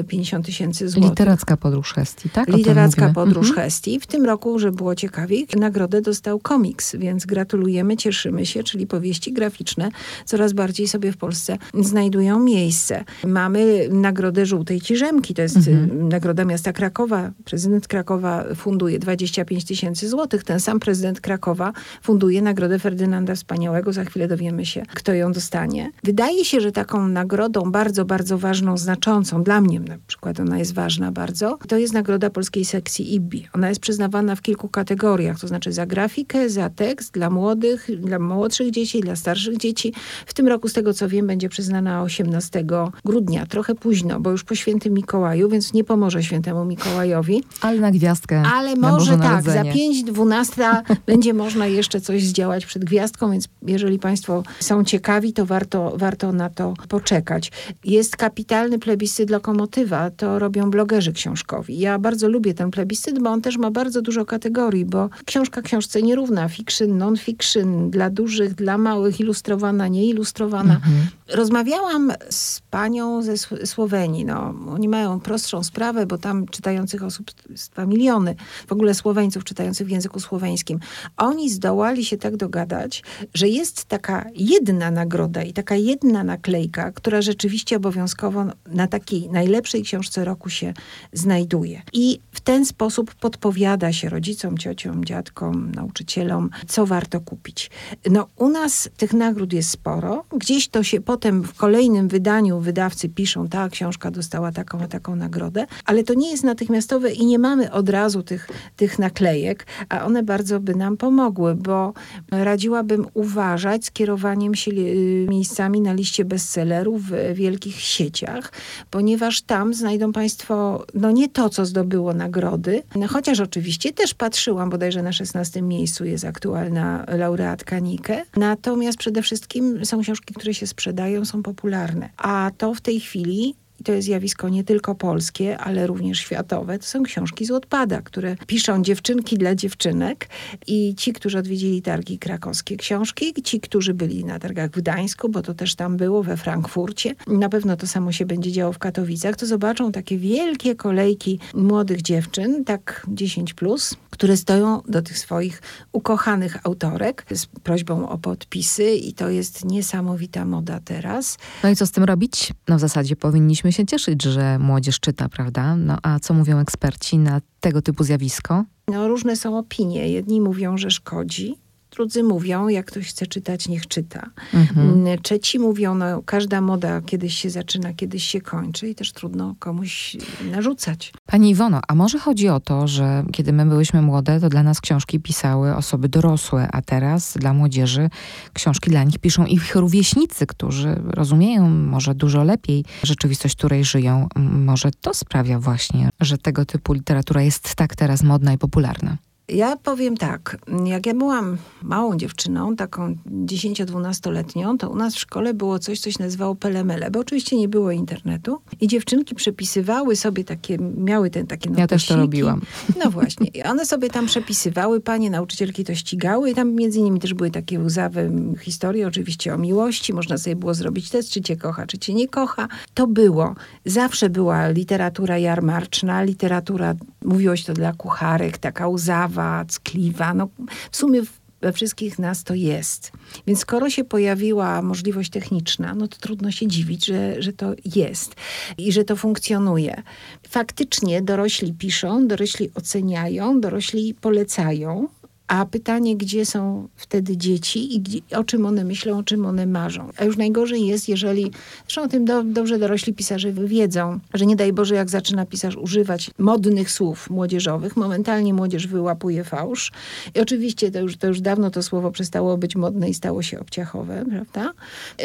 50 0.07 0.45
y, 0.45 0.45
tysięcy 0.45 0.89
złotych. 0.89 1.34
Literacka 1.35 1.57
podróż 1.57 1.93
Hestii, 1.93 2.29
tak? 2.29 2.47
Literacka 2.47 3.13
podróż 3.13 3.47
mhm. 3.47 3.65
Hestii. 3.65 3.99
W 3.99 4.07
tym 4.07 4.25
roku, 4.25 4.59
że 4.59 4.71
było 4.71 4.95
ciekawiej, 4.95 5.47
nagrodę 5.59 6.01
dostał 6.01 6.39
komiks, 6.39 6.95
więc 6.95 7.25
gratulujemy, 7.25 7.97
cieszymy 7.97 8.45
się, 8.45 8.63
czyli 8.63 8.87
powieści 8.87 9.33
graficzne 9.33 9.89
coraz 10.25 10.53
bardziej 10.53 10.87
sobie 10.87 11.11
w 11.11 11.17
Polsce 11.17 11.57
znajdują 11.79 12.39
miejsce. 12.39 13.03
Mamy 13.25 13.87
nagrodę 13.91 14.45
Żółtej 14.45 14.81
Ciżemki, 14.81 15.33
to 15.33 15.41
jest 15.41 15.57
mhm. 15.57 16.09
nagroda 16.09 16.45
miasta 16.45 16.73
Krakowa. 16.73 17.31
Prezydent 17.45 17.87
Krakowa 17.87 18.45
funduje 18.55 18.99
25 18.99 19.65
tysięcy 19.65 20.09
złotych. 20.09 20.43
Ten 20.43 20.59
sam 20.59 20.79
prezydent 20.79 21.21
Krakowa 21.21 21.73
funduje 22.01 22.41
nagrodę 22.41 22.79
Ferdynanda 22.79 23.35
Wspaniałego. 23.35 23.93
Za 23.93 24.05
chwilę 24.05 24.27
dowiemy 24.27 24.65
się, 24.65 24.83
kto 24.93 25.13
ją 25.13 25.31
dostanie. 25.31 25.91
Wydaje 26.03 26.45
się, 26.45 26.61
że 26.61 26.71
taką 26.71 27.07
nagrodą 27.07 27.71
bardzo, 27.71 28.05
bardzo 28.05 28.37
ważną, 28.37 28.77
znaczącą, 28.77 29.43
dla 29.43 29.61
mnie 29.61 29.79
na 29.79 29.97
przykład 30.07 30.39
ona 30.39 30.59
jest 30.59 30.73
ważna 30.73 31.11
bardzo, 31.25 31.57
to 31.67 31.77
jest 31.77 31.93
nagroda 31.93 32.29
polskiej 32.29 32.65
sekcji 32.65 33.15
IBI. 33.15 33.47
Ona 33.53 33.69
jest 33.69 33.81
przyznawana 33.81 34.35
w 34.35 34.41
kilku 34.41 34.69
kategoriach, 34.69 35.39
to 35.39 35.47
znaczy 35.47 35.71
za 35.71 35.85
grafikę, 35.85 36.49
za 36.49 36.69
tekst, 36.69 37.13
dla 37.13 37.29
młodych, 37.29 37.89
dla 37.99 38.19
młodszych 38.19 38.71
dzieci, 38.71 39.01
dla 39.01 39.15
starszych 39.15 39.57
dzieci. 39.57 39.93
W 40.25 40.33
tym 40.33 40.47
roku, 40.47 40.69
z 40.69 40.73
tego 40.73 40.93
co 40.93 41.09
wiem, 41.09 41.27
będzie 41.27 41.49
przyznana 41.49 42.01
18 42.01 42.65
grudnia, 43.05 43.45
trochę 43.45 43.75
późno, 43.75 44.19
bo 44.19 44.31
już 44.31 44.43
po 44.43 44.55
świętym 44.55 44.93
Mikołaju, 44.93 45.49
więc 45.49 45.73
nie 45.73 45.83
pomoże 45.83 46.23
świętemu 46.23 46.65
Mikołajowi. 46.65 47.43
Ale 47.61 47.79
na 47.79 47.91
gwiazdkę. 47.91 48.43
Ale 48.53 48.75
może 48.75 49.17
tak, 49.17 49.43
za 49.43 49.63
5.12 49.63 50.81
będzie 51.11 51.33
można 51.33 51.67
jeszcze 51.67 52.01
coś 52.01 52.23
zdziałać 52.23 52.65
przed 52.65 52.85
gwiazdką, 52.85 53.31
więc 53.31 53.47
jeżeli 53.67 53.99
Państwo 53.99 54.43
są 54.59 54.83
ciekawi, 54.83 55.33
to 55.33 55.45
warto, 55.45 55.93
warto 55.97 56.31
na 56.31 56.49
to 56.49 56.73
poczekać. 56.89 57.51
Jest 57.83 58.15
kapitalny 58.15 58.79
plebiscyt 58.79 59.29
Lokomotywa, 59.29 60.11
to 60.11 60.39
robią 60.39 60.69
blogerzy 60.69 61.14
książkowi. 61.15 61.79
Ja 61.79 61.99
bardzo 61.99 62.29
lubię 62.29 62.53
ten 62.53 62.71
plebiscyt, 62.71 63.19
bo 63.19 63.29
on 63.29 63.41
też 63.41 63.57
ma 63.57 63.71
bardzo 63.71 64.01
dużo 64.01 64.25
kategorii, 64.25 64.85
bo 64.85 65.09
książka 65.25 65.61
książce 65.61 66.01
nierówna, 66.01 66.49
fiction, 66.49 66.97
non-fiction, 66.97 67.89
dla 67.89 68.09
dużych, 68.09 68.53
dla 68.53 68.77
małych, 68.77 69.19
ilustrowana, 69.19 69.87
nieilustrowana. 69.87 70.75
Mhm. 70.75 71.07
Rozmawiałam 71.29 72.11
z 72.29 72.61
panią 72.69 73.21
ze 73.21 73.37
Słowenii. 73.65 74.25
No, 74.25 74.53
oni 74.69 74.89
mają 74.89 75.19
prostszą 75.19 75.63
sprawę, 75.63 76.05
bo 76.05 76.17
tam 76.17 76.45
czytających 76.47 77.03
osób 77.03 77.31
jest 77.49 77.71
dwa 77.71 77.85
miliony. 77.85 78.35
W 78.67 78.71
ogóle 78.71 78.93
Słoweńców 78.93 79.43
czytających 79.43 79.87
w 79.87 79.89
języku 79.89 80.19
słoweńskim. 80.19 80.79
Oni 81.17 81.49
zdołali 81.49 82.05
się 82.05 82.17
tak 82.17 82.37
dogadać, 82.37 83.03
że 83.33 83.47
jest 83.47 83.85
taka 83.85 84.25
jedna 84.35 84.91
nagroda 84.91 85.43
i 85.43 85.53
taka 85.53 85.75
jedna 85.75 86.23
naklejka, 86.23 86.91
która 86.91 87.21
rzeczywiście 87.21 87.77
obowiązkowo 87.77 88.45
na 88.67 88.87
takiej 88.87 89.29
najlepszej 89.29 89.83
książce 89.83 90.25
roku 90.25 90.49
się 90.49 90.73
znajduje. 91.13 91.81
I 91.93 92.19
w 92.31 92.41
ten 92.41 92.65
sposób 92.65 93.15
podpowiada 93.15 93.93
się 93.93 94.09
rodzicom, 94.09 94.57
ciociom, 94.57 95.05
dziadkom, 95.05 95.71
nauczycielom, 95.71 96.49
co 96.67 96.85
warto 96.85 97.19
kupić. 97.21 97.71
No 98.11 98.27
u 98.35 98.49
nas 98.49 98.89
tych 98.97 99.13
nagród 99.13 99.53
jest 99.53 99.69
sporo. 99.69 100.23
Gdzieś 100.37 100.67
to 100.67 100.83
się 100.83 101.01
potem 101.01 101.43
w 101.43 101.53
kolejnym 101.53 102.07
wydaniu 102.07 102.59
wydawcy 102.59 103.09
piszą, 103.09 103.47
ta 103.47 103.69
książka 103.69 104.11
dostała 104.11 104.51
taką 104.51 104.81
a 104.81 104.87
taką 104.87 105.15
nagrodę, 105.15 105.67
ale 105.85 106.03
to 106.03 106.13
nie 106.13 106.31
jest 106.31 106.43
natychmiastowe 106.43 107.11
i 107.11 107.25
nie 107.25 107.39
mamy 107.39 107.71
od 107.71 107.89
razu 107.89 108.23
tych, 108.23 108.49
tych 108.75 108.99
naklejek, 108.99 109.65
a 109.89 110.05
one 110.05 110.23
bardzo 110.23 110.59
by 110.59 110.75
nam 110.75 110.97
pomogły, 110.97 111.55
bo 111.55 111.93
radziłabym 112.31 113.05
uważać 113.13 113.85
z 113.85 113.91
kierowaniem 113.91 114.55
się 114.55 114.71
y, 114.71 115.27
miejscami 115.29 115.81
na 115.81 115.93
liście 115.93 116.25
bestsellerów 116.25 117.01
w 117.03 117.33
wielkich 117.33 117.81
sieciach, 117.81 118.51
ponieważ 118.91 119.41
tam 119.41 119.73
znajdą 119.73 120.11
Państwo 120.11 120.84
no 120.93 121.11
nie 121.11 121.29
to, 121.29 121.49
co 121.49 121.65
zdobyło 121.65 122.13
nagrody, 122.13 122.83
no, 122.95 123.07
chociaż 123.07 123.39
oczywiście 123.39 123.93
też 123.93 124.13
patrzyłam, 124.13 124.69
bodajże 124.69 125.03
na 125.03 125.13
16 125.13 125.61
miejscu 125.61 126.05
jest 126.05 126.25
aktualna 126.25 127.05
laureatka 127.07 127.79
Nike, 127.79 128.25
natomiast 128.37 128.97
przede 128.97 129.21
wszystkim 129.21 129.85
są 129.85 130.01
książki, 130.01 130.33
które 130.33 130.53
się 130.53 130.67
sprzedają, 130.67 131.25
są 131.25 131.43
popularne, 131.43 132.09
a 132.17 132.51
to 132.57 132.73
w 132.73 132.81
tej 132.81 132.99
chwili 132.99 133.55
to 133.85 133.91
jest 133.91 134.05
zjawisko 134.05 134.49
nie 134.49 134.63
tylko 134.63 134.95
polskie, 134.95 135.57
ale 135.57 135.87
również 135.87 136.19
światowe, 136.19 136.79
to 136.79 136.85
są 136.85 137.03
książki 137.03 137.45
z 137.45 137.51
odpada, 137.51 138.01
które 138.01 138.35
piszą 138.47 138.83
dziewczynki 138.83 139.37
dla 139.37 139.55
dziewczynek 139.55 140.29
i 140.67 140.95
ci, 140.95 141.13
którzy 141.13 141.37
odwiedzili 141.37 141.81
targi 141.81 142.19
krakowskie 142.19 142.77
książki, 142.77 143.33
ci, 143.43 143.59
którzy 143.59 143.93
byli 143.93 144.25
na 144.25 144.39
targach 144.39 144.71
w 144.71 144.73
Gdańsku, 144.73 145.29
bo 145.29 145.41
to 145.41 145.53
też 145.53 145.75
tam 145.75 145.97
było, 145.97 146.23
we 146.23 146.37
Frankfurcie, 146.37 147.15
na 147.27 147.49
pewno 147.49 147.77
to 147.77 147.87
samo 147.87 148.11
się 148.11 148.25
będzie 148.25 148.51
działo 148.51 148.73
w 148.73 148.79
Katowicach, 148.79 149.35
to 149.35 149.45
zobaczą 149.45 149.91
takie 149.91 150.17
wielkie 150.17 150.75
kolejki 150.75 151.39
młodych 151.53 152.01
dziewczyn, 152.01 152.65
tak 152.65 153.05
10 153.07 153.53
plus, 153.53 153.95
które 154.09 154.37
stoją 154.37 154.81
do 154.87 155.01
tych 155.01 155.17
swoich 155.19 155.61
ukochanych 155.91 156.57
autorek 156.63 157.25
z 157.31 157.45
prośbą 157.45 158.09
o 158.09 158.17
podpisy 158.17 158.91
i 158.91 159.13
to 159.13 159.29
jest 159.29 159.65
niesamowita 159.65 160.45
moda 160.45 160.79
teraz. 160.85 161.37
No 161.63 161.69
i 161.69 161.75
co 161.75 161.85
z 161.85 161.91
tym 161.91 162.03
robić? 162.03 162.53
No 162.67 162.77
w 162.77 162.79
zasadzie 162.79 163.15
powinniśmy 163.15 163.71
się 163.75 163.85
cieszyć, 163.85 164.23
że 164.23 164.59
młodzież 164.59 164.99
czyta, 164.99 165.29
prawda? 165.29 165.75
No 165.75 165.97
a 166.03 166.19
co 166.19 166.33
mówią 166.33 166.59
eksperci 166.59 167.17
na 167.17 167.41
tego 167.59 167.81
typu 167.81 168.03
zjawisko? 168.03 168.63
No 168.87 169.07
różne 169.07 169.35
są 169.35 169.57
opinie. 169.57 170.09
Jedni 170.09 170.41
mówią, 170.41 170.77
że 170.77 170.91
szkodzi, 170.91 171.55
Drudzy 171.95 172.23
mówią, 172.23 172.67
jak 172.67 172.85
ktoś 172.85 173.07
chce 173.07 173.27
czytać, 173.27 173.67
niech 173.67 173.87
czyta. 173.87 174.29
Mhm. 174.53 174.89
Mm, 174.89 175.21
trzeci 175.21 175.59
mówią, 175.59 175.95
no 175.95 176.21
każda 176.25 176.61
moda 176.61 177.01
kiedyś 177.01 177.37
się 177.37 177.49
zaczyna, 177.49 177.93
kiedyś 177.93 178.23
się 178.23 178.41
kończy 178.41 178.89
i 178.89 178.95
też 178.95 179.11
trudno 179.11 179.55
komuś 179.59 180.17
narzucać. 180.51 181.13
Pani 181.25 181.49
Iwono, 181.49 181.81
a 181.87 181.95
może 181.95 182.19
chodzi 182.19 182.49
o 182.49 182.59
to, 182.59 182.87
że 182.87 183.25
kiedy 183.31 183.53
my 183.53 183.65
byłyśmy 183.65 184.01
młode, 184.01 184.39
to 184.39 184.49
dla 184.49 184.63
nas 184.63 184.81
książki 184.81 185.19
pisały 185.19 185.75
osoby 185.75 186.09
dorosłe, 186.09 186.67
a 186.71 186.81
teraz 186.81 187.37
dla 187.37 187.53
młodzieży 187.53 188.09
książki 188.53 188.89
dla 188.89 189.03
nich 189.03 189.19
piszą 189.19 189.45
ich 189.45 189.75
rówieśnicy, 189.75 190.47
którzy 190.47 191.01
rozumieją 191.03 191.69
może 191.69 192.15
dużo 192.15 192.43
lepiej 192.43 192.85
rzeczywistość, 193.03 193.55
w 193.55 193.57
której 193.57 193.85
żyją. 193.85 194.27
Może 194.51 194.91
to 195.01 195.13
sprawia 195.13 195.59
właśnie, 195.59 196.09
że 196.21 196.37
tego 196.37 196.65
typu 196.65 196.93
literatura 196.93 197.41
jest 197.41 197.75
tak 197.75 197.95
teraz 197.95 198.23
modna 198.23 198.53
i 198.53 198.57
popularna. 198.57 199.17
Ja 199.49 199.77
powiem 199.77 200.17
tak, 200.17 200.57
jak 200.85 201.05
ja 201.05 201.13
byłam 201.13 201.57
małą 201.83 202.17
dziewczyną, 202.17 202.75
taką 202.75 203.15
10-12-letnią, 203.45 204.77
to 204.77 204.89
u 204.89 204.95
nas 204.95 205.15
w 205.15 205.19
szkole 205.19 205.53
było 205.53 205.79
coś, 205.79 205.99
co 205.99 206.11
się 206.11 206.23
nazywało 206.23 206.55
pelemele, 206.55 207.11
bo 207.11 207.19
oczywiście 207.19 207.57
nie 207.57 207.67
było 207.67 207.91
internetu 207.91 208.61
i 208.81 208.87
dziewczynki 208.87 209.35
przepisywały 209.35 210.15
sobie 210.15 210.43
takie, 210.43 210.77
miały 210.77 211.29
ten 211.29 211.47
takie 211.47 211.69
Ja 211.77 211.87
też 211.87 212.05
to 212.05 212.15
robiłam. 212.15 212.61
No 213.03 213.11
właśnie. 213.11 213.47
I 213.47 213.63
one 213.63 213.85
sobie 213.85 214.09
tam 214.09 214.25
przepisywały, 214.25 215.01
panie 215.01 215.29
nauczycielki 215.29 215.83
to 215.83 215.95
ścigały 215.95 216.49
i 216.49 216.55
tam 216.55 216.71
między 216.71 216.99
innymi 216.99 217.19
też 217.19 217.33
były 217.33 217.51
takie 217.51 217.79
łzawe 217.79 218.29
historie, 218.61 219.07
oczywiście 219.07 219.53
o 219.53 219.57
miłości, 219.57 220.13
można 220.13 220.37
sobie 220.37 220.55
było 220.55 220.73
zrobić 220.73 221.09
test, 221.09 221.29
czy 221.29 221.41
cię 221.41 221.57
kocha, 221.57 221.87
czy 221.87 221.97
cię 221.97 222.13
nie 222.13 222.27
kocha. 222.27 222.67
To 222.93 223.07
było. 223.07 223.55
Zawsze 223.85 224.29
była 224.29 224.69
literatura 224.69 225.37
jarmarczna, 225.37 226.23
literatura, 226.23 226.95
mówiło 227.25 227.55
się 227.55 227.63
to 227.63 227.73
dla 227.73 227.93
kucharek, 227.93 228.57
taka 228.57 228.87
łzawa, 228.87 229.65
ckliwa. 229.65 230.33
No, 230.33 230.47
w 230.91 230.97
sumie 230.97 231.21
we 231.61 231.73
wszystkich 231.73 232.19
nas 232.19 232.43
to 232.43 232.53
jest. 232.53 233.11
Więc 233.47 233.59
skoro 233.59 233.89
się 233.89 234.03
pojawiła 234.03 234.81
możliwość 234.81 235.29
techniczna, 235.29 235.95
no 235.95 236.07
to 236.07 236.17
trudno 236.17 236.51
się 236.51 236.67
dziwić, 236.67 237.05
że, 237.05 237.41
że 237.41 237.53
to 237.53 237.73
jest 237.95 238.35
i 238.77 238.91
że 238.91 239.03
to 239.03 239.15
funkcjonuje. 239.15 240.03
Faktycznie 240.49 241.21
dorośli 241.21 241.73
piszą, 241.73 242.27
dorośli 242.27 242.71
oceniają, 242.75 243.61
dorośli 243.61 244.13
polecają, 244.13 245.07
A 245.47 245.65
pytanie, 245.65 246.17
gdzie 246.17 246.45
są 246.45 246.87
wtedy 246.95 247.37
dzieci 247.37 247.95
i 247.95 247.99
gdzie, 247.99 248.19
o 248.35 248.43
czym 248.43 248.65
one 248.65 248.83
myślą, 248.83 249.17
o 249.17 249.23
czym 249.23 249.45
one 249.45 249.65
marzą. 249.65 250.09
A 250.17 250.23
już 250.23 250.37
najgorzej 250.37 250.85
jest, 250.87 251.09
jeżeli, 251.09 251.51
zresztą 251.81 252.03
o 252.03 252.07
tym 252.07 252.25
do, 252.25 252.43
dobrze 252.43 252.79
dorośli 252.79 253.13
pisarze 253.13 253.51
wiedzą, 253.51 254.19
że 254.33 254.45
nie 254.45 254.55
daj 254.55 254.73
Boże, 254.73 254.95
jak 254.95 255.09
zaczyna 255.09 255.45
pisarz 255.45 255.75
używać 255.75 256.31
modnych 256.37 256.91
słów 256.91 257.29
młodzieżowych, 257.29 257.97
momentalnie 257.97 258.53
młodzież 258.53 258.87
wyłapuje 258.87 259.43
fałsz. 259.43 259.91
I 260.35 260.39
oczywiście 260.39 260.91
to 260.91 260.99
już, 260.99 261.17
to 261.17 261.27
już 261.27 261.41
dawno 261.41 261.71
to 261.71 261.83
słowo 261.83 262.11
przestało 262.11 262.57
być 262.57 262.75
modne 262.75 263.09
i 263.09 263.13
stało 263.13 263.41
się 263.41 263.59
obciachowe, 263.59 264.25
prawda? 264.29 264.71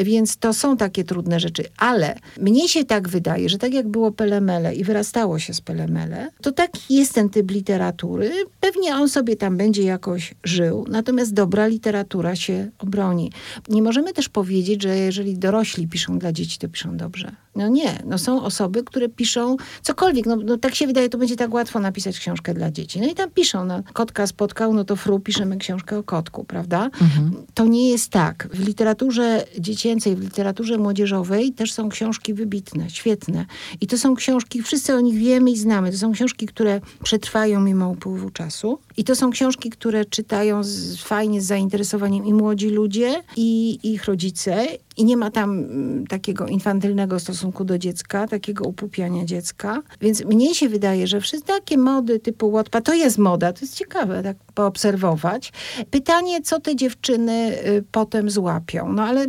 Więc 0.05 0.37
to 0.37 0.53
są 0.53 0.77
takie 0.77 1.05
trudne 1.05 1.41
rzeczy. 1.41 1.65
Ale 1.77 2.19
mnie 2.41 2.69
się 2.69 2.85
tak 2.85 3.09
wydaje, 3.09 3.49
że 3.49 3.59
tak 3.59 3.73
jak 3.73 3.89
było 3.89 4.13
Pelemele 4.13 4.75
i 4.75 4.85
wyrastało 4.85 5.39
się 5.39 5.55
z 5.55 5.61
Pelemele, 5.61 6.31
to 6.43 6.53
tak 6.53 6.71
jest 6.91 7.15
ten 7.15 7.29
typ 7.29 7.51
literatury. 7.51 8.31
Pewnie 8.61 8.95
on 8.95 9.09
sobie 9.09 9.37
tam 9.37 9.57
będzie 9.57 9.83
jakoś 10.11 10.35
żył, 10.45 10.85
natomiast 10.89 11.35
dobra 11.35 11.67
literatura 11.67 12.37
się 12.37 12.71
obroni. 12.79 13.33
Nie 13.69 13.83
możemy 13.83 14.13
też 14.13 14.29
powiedzieć, 14.29 14.83
że 14.83 14.97
jeżeli 14.97 15.39
dorośli 15.39 15.89
piszą 15.89 16.19
dla 16.19 16.33
dzieci, 16.33 16.59
to 16.59 16.69
piszą 16.69 16.97
dobrze. 16.97 17.33
No 17.57 17.69
nie, 17.69 18.03
no 18.07 18.19
są 18.19 18.43
osoby, 18.43 18.85
które 18.85 19.09
piszą 19.09 19.57
cokolwiek, 19.83 20.27
no, 20.27 20.37
no 20.37 20.59
tak 20.59 20.75
się 20.75 20.87
wydaje, 20.87 21.09
to 21.09 21.19
będzie 21.19 21.37
tak 21.37 21.55
łatwo 21.55 21.81
napisać 21.81 22.19
książkę 22.19 22.55
dla 22.55 22.71
dzieci. 22.71 23.01
No 23.01 23.09
i 23.09 23.15
tam 23.15 23.31
piszą, 23.31 23.65
no, 23.65 23.83
kotka 23.93 24.27
spotkał, 24.27 24.75
no 24.75 24.85
to 24.85 24.97
fru, 24.97 25.21
piszemy 25.21 25.57
książkę 25.57 25.99
o 25.99 26.03
kotku, 26.03 26.45
prawda? 26.45 26.85
Mhm. 26.85 27.33
To 27.55 27.67
nie 27.67 27.91
jest 27.91 28.11
tak. 28.11 28.49
W 28.53 28.67
literaturze 28.67 29.45
dziecięcej, 29.59 30.17
w 30.17 30.21
literaturze 30.21 30.79
młodzieżowej 30.79 31.53
też 31.53 31.73
są 31.73 31.89
książki 31.89 32.35
wybitne, 32.35 32.91
świetne. 32.91 33.47
I 33.81 33.87
to 33.87 33.99
są 33.99 34.15
książki, 34.15 34.63
wszyscy 34.63 34.95
o 34.95 35.01
nich 35.01 35.19
wiemy 35.19 35.51
i 35.51 35.57
znamy. 35.57 35.93
To 35.93 35.99
są 35.99 36.13
książki, 36.13 36.47
które 36.47 36.81
przetrwają 37.03 37.61
mimo 37.61 37.89
upływu 37.89 38.31
czasu. 38.31 38.79
I 38.97 39.05
to 39.05 39.17
są 39.17 39.31
książki, 39.31 39.71
które 39.71 40.05
czytają 40.05 40.65
z, 40.65 40.97
fajnie, 41.03 41.41
z 41.41 41.45
zainteresowaniem 41.45 42.27
i 42.27 42.35
młodzi 42.35 42.69
ludzie, 42.69 43.23
i, 43.37 43.79
i 43.83 43.93
ich 43.93 44.05
rodzice. 44.05 44.67
I 45.01 45.05
nie 45.05 45.17
ma 45.17 45.31
tam 45.31 45.51
mm, 45.51 46.07
takiego 46.07 46.47
infantylnego 46.47 47.21
stosunku 47.21 47.65
do 47.65 47.79
dziecka, 47.79 48.29
takiego 48.29 48.65
upupiania 48.65 49.25
dziecka. 49.25 49.83
Więc 50.01 50.25
mnie 50.25 50.55
się 50.55 50.69
wydaje, 50.69 51.07
że 51.07 51.21
wszystkie 51.21 51.53
takie 51.53 51.79
mody 51.79 52.19
typu 52.19 52.51
łotpa, 52.51 52.81
to 52.81 52.95
jest 52.95 53.19
moda, 53.19 53.53
to 53.53 53.61
jest 53.61 53.75
ciekawe 53.75 54.23
tak 54.23 54.37
poobserwować. 54.61 55.53
Pytanie, 55.91 56.43
co 56.43 56.61
te 56.61 56.77
dziewczyny 56.77 57.53
y, 57.67 57.85
potem 57.93 58.31
złapią. 58.31 58.93
No 58.93 59.03
ale 59.03 59.27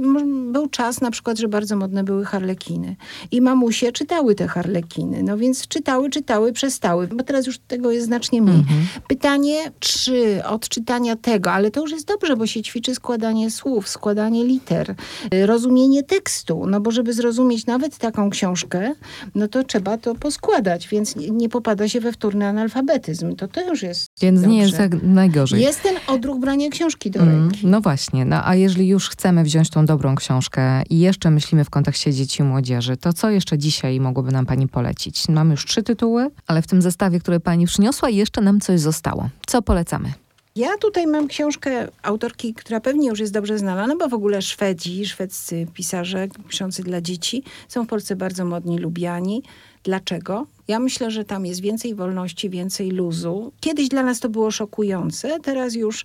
był 0.51 0.67
czas 0.67 1.01
na 1.01 1.11
przykład, 1.11 1.37
że 1.39 1.47
bardzo 1.47 1.75
modne 1.75 2.03
były 2.03 2.25
harlekiny. 2.25 2.95
I 3.31 3.41
mamusie 3.41 3.91
czytały 3.91 4.35
te 4.35 4.47
harlekiny. 4.47 5.23
No 5.23 5.37
więc 5.37 5.67
czytały, 5.67 6.09
czytały, 6.09 6.53
przestały. 6.53 7.07
Bo 7.07 7.23
teraz 7.23 7.47
już 7.47 7.59
tego 7.59 7.91
jest 7.91 8.05
znacznie 8.05 8.41
mniej. 8.41 8.55
Mhm. 8.57 8.81
Pytanie, 9.07 9.71
czy 9.79 10.41
od 10.45 10.69
czytania 10.69 11.15
tego, 11.15 11.51
ale 11.51 11.71
to 11.71 11.81
już 11.81 11.91
jest 11.91 12.07
dobrze, 12.07 12.35
bo 12.35 12.47
się 12.47 12.61
ćwiczy 12.61 12.95
składanie 12.95 13.51
słów, 13.51 13.89
składanie 13.89 14.43
liter, 14.45 14.95
y, 15.33 15.45
rozumienie 15.45 16.03
tekstu. 16.03 16.65
No 16.67 16.79
bo 16.81 16.91
żeby 16.91 17.13
zrozumieć 17.13 17.65
nawet 17.65 17.97
taką 17.97 18.29
książkę, 18.29 18.93
no 19.35 19.47
to 19.47 19.63
trzeba 19.63 19.97
to 19.97 20.15
poskładać, 20.15 20.87
więc 20.87 21.15
nie 21.15 21.49
popada 21.49 21.89
się 21.89 21.99
we 21.99 22.11
wtórny 22.11 22.45
analfabetyzm. 22.47 23.35
To 23.35 23.47
to 23.47 23.61
już 23.69 23.83
jest 23.83 24.07
Więc 24.21 24.41
dobrze. 24.41 24.55
nie 24.55 24.61
jest 24.61 24.77
tak 24.77 25.03
najgorzej. 25.21 25.61
Jest 25.61 25.83
ten 25.83 25.95
odruch 26.07 26.39
brania 26.39 26.69
książki 26.69 27.11
do 27.11 27.19
mm, 27.19 27.41
ręki. 27.41 27.67
No 27.67 27.81
właśnie, 27.81 28.25
no 28.25 28.47
a 28.47 28.55
jeżeli 28.55 28.87
już 28.87 29.09
chcemy 29.09 29.43
wziąć 29.43 29.69
tą 29.69 29.85
dobrą 29.85 30.15
książkę 30.15 30.83
i 30.89 30.99
jeszcze 30.99 31.31
myślimy 31.31 31.65
w 31.65 31.69
kontekście 31.69 32.13
dzieci 32.13 32.41
i 32.41 32.45
młodzieży, 32.45 32.97
to 32.97 33.13
co 33.13 33.29
jeszcze 33.29 33.57
dzisiaj 33.57 33.99
mogłoby 33.99 34.31
nam 34.31 34.45
pani 34.45 34.67
polecić? 34.67 35.27
Mamy 35.29 35.51
już 35.51 35.65
trzy 35.65 35.83
tytuły, 35.83 36.29
ale 36.47 36.61
w 36.61 36.67
tym 36.67 36.81
zestawie, 36.81 37.19
który 37.19 37.39
pani 37.39 37.65
przyniosła 37.65 38.09
jeszcze 38.09 38.41
nam 38.41 38.59
coś 38.59 38.79
zostało. 38.79 39.29
Co 39.47 39.61
polecamy? 39.61 40.13
Ja 40.55 40.77
tutaj 40.77 41.07
mam 41.07 41.27
książkę 41.27 41.87
autorki, 42.03 42.53
która 42.53 42.79
pewnie 42.79 43.09
już 43.09 43.19
jest 43.19 43.33
dobrze 43.33 43.57
znana, 43.57 43.87
no 43.87 43.97
bo 43.97 44.09
w 44.09 44.13
ogóle 44.13 44.41
Szwedzi, 44.41 45.05
szwedzcy 45.05 45.67
pisarze 45.73 46.27
piszący 46.49 46.83
dla 46.83 47.01
dzieci 47.01 47.43
są 47.67 47.83
w 47.83 47.87
Polsce 47.87 48.15
bardzo 48.15 48.45
modni, 48.45 48.79
lubiani. 48.79 49.43
Dlaczego? 49.83 50.47
Ja 50.67 50.79
myślę, 50.79 51.11
że 51.11 51.25
tam 51.25 51.45
jest 51.45 51.61
więcej 51.61 51.95
wolności, 51.95 52.49
więcej 52.49 52.91
luzu. 52.91 53.51
Kiedyś 53.59 53.89
dla 53.89 54.03
nas 54.03 54.19
to 54.19 54.29
było 54.29 54.51
szokujące, 54.51 55.39
teraz 55.39 55.75
już 55.75 56.01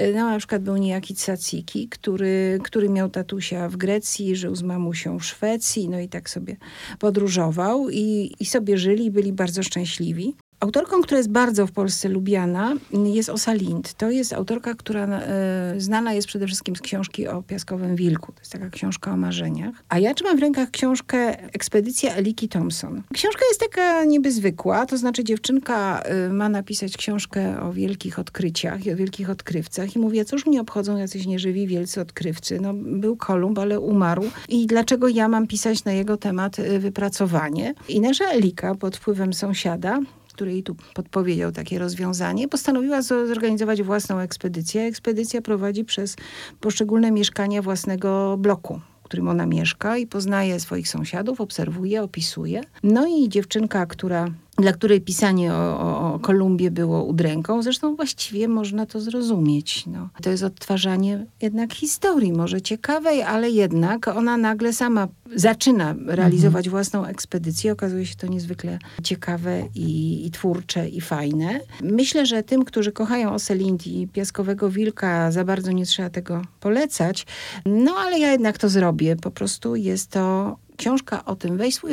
y, 0.00 0.12
no, 0.14 0.30
na 0.30 0.38
przykład 0.38 0.62
był 0.62 0.76
niejaki 0.76 1.14
Tsaciki, 1.14 1.88
który, 1.88 2.58
który 2.62 2.88
miał 2.88 3.10
tatusia 3.10 3.68
w 3.68 3.76
Grecji, 3.76 4.36
żył 4.36 4.56
z 4.56 4.62
mamusią 4.62 5.18
w 5.18 5.24
Szwecji, 5.24 5.88
no 5.88 6.00
i 6.00 6.08
tak 6.08 6.30
sobie 6.30 6.56
podróżował 6.98 7.90
i, 7.90 8.34
i 8.40 8.46
sobie 8.46 8.78
żyli, 8.78 9.10
byli 9.10 9.32
bardzo 9.32 9.62
szczęśliwi. 9.62 10.34
Autorką, 10.60 11.02
która 11.02 11.18
jest 11.18 11.30
bardzo 11.30 11.66
w 11.66 11.72
Polsce 11.72 12.08
lubiana, 12.08 12.74
jest 12.92 13.28
Osa 13.28 13.52
Lind. 13.52 13.94
To 13.94 14.10
jest 14.10 14.32
autorka, 14.32 14.74
która 14.74 15.06
e, 15.06 15.74
znana 15.78 16.12
jest 16.12 16.28
przede 16.28 16.46
wszystkim 16.46 16.76
z 16.76 16.80
książki 16.80 17.28
o 17.28 17.42
Piaskowym 17.42 17.96
Wilku. 17.96 18.32
To 18.32 18.40
jest 18.40 18.52
taka 18.52 18.70
książka 18.70 19.12
o 19.12 19.16
marzeniach. 19.16 19.74
A 19.88 19.98
ja 19.98 20.14
trzymam 20.14 20.36
w 20.36 20.40
rękach 20.40 20.70
książkę 20.70 21.38
Ekspedycja 21.52 22.14
Eliki 22.14 22.48
Thompson. 22.48 23.02
Książka 23.14 23.40
jest 23.48 23.60
taka 23.60 24.04
niby 24.04 24.32
zwykła, 24.32 24.86
to 24.86 24.96
znaczy 24.96 25.24
dziewczynka 25.24 26.00
e, 26.00 26.28
ma 26.28 26.48
napisać 26.48 26.96
książkę 26.96 27.60
o 27.62 27.72
wielkich 27.72 28.18
odkryciach 28.18 28.86
i 28.86 28.92
o 28.92 28.96
wielkich 28.96 29.30
odkrywcach 29.30 29.96
i 29.96 29.98
mówi, 29.98 30.24
cóż 30.24 30.46
mnie 30.46 30.60
obchodzą 30.60 30.96
jacyś 30.96 31.26
nieżywi 31.26 31.66
wielcy 31.66 32.00
odkrywcy. 32.00 32.60
No, 32.60 32.74
był 32.74 33.16
Kolumb, 33.16 33.58
ale 33.58 33.80
umarł. 33.80 34.24
I 34.48 34.66
dlaczego 34.66 35.08
ja 35.08 35.28
mam 35.28 35.46
pisać 35.46 35.84
na 35.84 35.92
jego 35.92 36.16
temat 36.16 36.58
e, 36.58 36.78
wypracowanie? 36.78 37.74
I 37.88 38.00
nasza 38.00 38.24
Elika 38.24 38.74
pod 38.74 38.96
wpływem 38.96 39.32
sąsiada 39.32 40.00
który 40.36 40.52
jej 40.52 40.62
tu 40.62 40.76
podpowiedział 40.94 41.52
takie 41.52 41.78
rozwiązanie, 41.78 42.48
postanowiła 42.48 43.02
zorganizować 43.02 43.82
własną 43.82 44.18
ekspedycję. 44.18 44.82
Ekspedycja 44.82 45.42
prowadzi 45.42 45.84
przez 45.84 46.16
poszczególne 46.60 47.10
mieszkania 47.10 47.62
własnego 47.62 48.36
bloku 48.38 48.80
w 49.00 49.08
którym 49.08 49.28
ona 49.28 49.46
mieszka 49.46 49.96
i 49.96 50.06
poznaje 50.06 50.60
swoich 50.60 50.88
sąsiadów, 50.88 51.40
obserwuje, 51.40 52.02
opisuje. 52.02 52.60
No 52.82 53.06
i 53.06 53.28
dziewczynka, 53.28 53.86
która 53.86 54.28
dla 54.58 54.72
której 54.72 55.00
pisanie 55.00 55.52
o, 55.52 55.80
o, 55.80 56.14
o 56.14 56.18
Kolumbie 56.18 56.70
było 56.70 57.04
udręką. 57.04 57.62
Zresztą 57.62 57.96
właściwie 57.96 58.48
można 58.48 58.86
to 58.86 59.00
zrozumieć. 59.00 59.86
No. 59.86 60.08
To 60.22 60.30
jest 60.30 60.42
odtwarzanie 60.42 61.26
jednak 61.42 61.74
historii, 61.74 62.32
może 62.32 62.60
ciekawej, 62.60 63.22
ale 63.22 63.50
jednak 63.50 64.08
ona 64.08 64.36
nagle 64.36 64.72
sama 64.72 65.08
zaczyna 65.34 65.94
realizować 66.06 66.66
mhm. 66.66 66.70
własną 66.70 67.04
ekspedycję. 67.04 67.72
Okazuje 67.72 68.06
się 68.06 68.14
to 68.14 68.26
niezwykle 68.26 68.78
ciekawe 69.02 69.62
i, 69.74 70.26
i, 70.26 70.30
twórcze 70.30 70.88
i 70.88 71.00
fajne. 71.00 71.60
Myślę, 71.82 72.26
że 72.26 72.42
tym, 72.42 72.64
którzy 72.64 72.92
kochają 72.92 73.32
Oselind 73.32 73.86
i 73.86 74.08
Piaskowego 74.08 74.70
Wilka, 74.70 75.32
za 75.32 75.44
bardzo 75.44 75.72
nie 75.72 75.86
trzeba 75.86 76.10
tego 76.10 76.42
polecać. 76.60 77.26
No 77.66 77.94
ale 77.94 78.18
ja 78.18 78.32
jednak 78.32 78.58
to 78.58 78.68
zrobię. 78.68 79.16
Po 79.16 79.30
prostu 79.30 79.76
jest 79.76 80.10
to 80.10 80.56
książka 80.76 81.24
o 81.24 81.36
tym, 81.36 81.56
weź 81.56 81.74
swój 81.74 81.92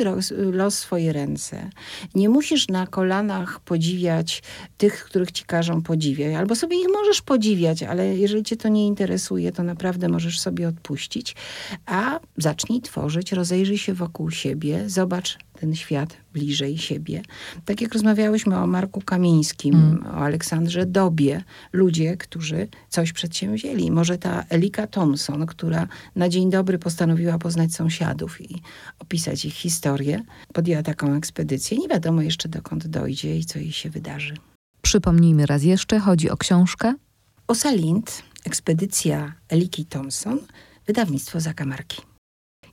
los 0.52 0.76
w 0.76 0.78
swoje 0.78 1.12
ręce. 1.12 1.70
Nie 2.14 2.28
musisz 2.28 2.68
na 2.68 2.86
kolanach 2.86 3.60
podziwiać 3.60 4.42
tych, 4.76 5.04
których 5.04 5.32
ci 5.32 5.44
każą 5.44 5.82
podziwiać, 5.82 6.34
albo 6.34 6.54
sobie 6.54 6.80
ich 6.80 6.88
możesz 6.92 7.22
podziwiać, 7.22 7.82
ale 7.82 8.16
jeżeli 8.16 8.42
cię 8.42 8.56
to 8.56 8.68
nie 8.68 8.86
interesuje, 8.86 9.52
to 9.52 9.62
naprawdę 9.62 10.08
możesz 10.08 10.40
sobie 10.40 10.68
odpuścić, 10.68 11.36
a 11.86 12.20
zacznij 12.36 12.80
tworzyć, 12.80 13.32
rozejrzyj 13.32 13.78
się 13.78 13.94
wokół 13.94 14.30
siebie, 14.30 14.84
zobacz 14.86 15.38
ten 15.60 15.74
świat 15.74 16.16
bliżej 16.32 16.78
siebie. 16.78 17.22
Tak 17.64 17.80
jak 17.80 17.92
rozmawiałyśmy 17.92 18.58
o 18.58 18.66
Marku 18.66 19.00
Kamińskim, 19.00 19.74
mm. 19.74 20.06
o 20.06 20.10
Aleksandrze 20.10 20.86
Dobie, 20.86 21.44
ludzie, 21.72 22.16
którzy 22.16 22.68
coś 22.88 23.12
przedsięwzięli. 23.12 23.90
Może 23.90 24.18
ta 24.18 24.44
Elika 24.48 24.86
Thompson, 24.86 25.46
która 25.46 25.88
na 26.16 26.28
dzień 26.28 26.50
dobry 26.50 26.78
postanowiła 26.78 27.38
poznać 27.38 27.74
sąsiadów 27.74 28.40
i 28.40 28.62
opisać 28.98 29.44
ich 29.44 29.54
historię, 29.54 30.22
podjęła 30.52 30.82
taką 30.82 31.14
ekspedycję. 31.14 31.78
Nie 31.78 31.88
wiadomo 31.88 32.22
jeszcze 32.22 32.48
dokąd 32.48 32.86
dojdzie 32.86 33.38
i 33.38 33.44
co 33.44 33.58
jej 33.58 33.72
się 33.72 33.90
wydarzy. 33.90 34.34
Przypomnijmy 34.82 35.46
raz 35.46 35.62
jeszcze, 35.62 35.98
chodzi 35.98 36.30
o 36.30 36.36
książkę. 36.36 36.94
Osalind, 37.48 38.22
ekspedycja 38.44 39.32
Eliki 39.48 39.86
Thompson, 39.86 40.38
wydawnictwo 40.86 41.40
Zakamarki. 41.40 42.13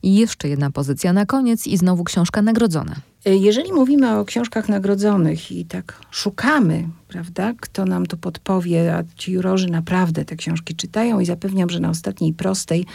I 0.04 0.16
jeszcze 0.16 0.50
jedna 0.50 0.72
pozycja 0.72 1.14
na 1.14 1.26
koniec 1.26 1.68
i 1.68 1.78
znowu 1.78 2.04
książka 2.04 2.42
nagrodzona. 2.42 2.96
E, 3.26 3.36
jeżeli 3.36 3.74
mówimy 3.74 4.18
o 4.18 4.26
książkach 4.26 4.70
nagrodzonych 4.70 5.52
i 5.52 5.66
tak 5.66 6.02
szukamy, 6.12 6.88
prawda, 7.08 7.54
kto 7.60 7.86
nam 7.86 8.06
tu 8.06 8.18
podpowie, 8.18 8.96
a 8.96 9.04
ci 9.16 9.32
jurorzy 9.32 9.68
naprawdę 9.68 10.26
te 10.26 10.36
książki 10.36 10.76
czytają 10.76 11.20
i 11.20 11.26
zapewniam, 11.26 11.70
że 11.70 11.80
na 11.80 11.90
ostatniej 11.90 12.34
prostej 12.34 12.86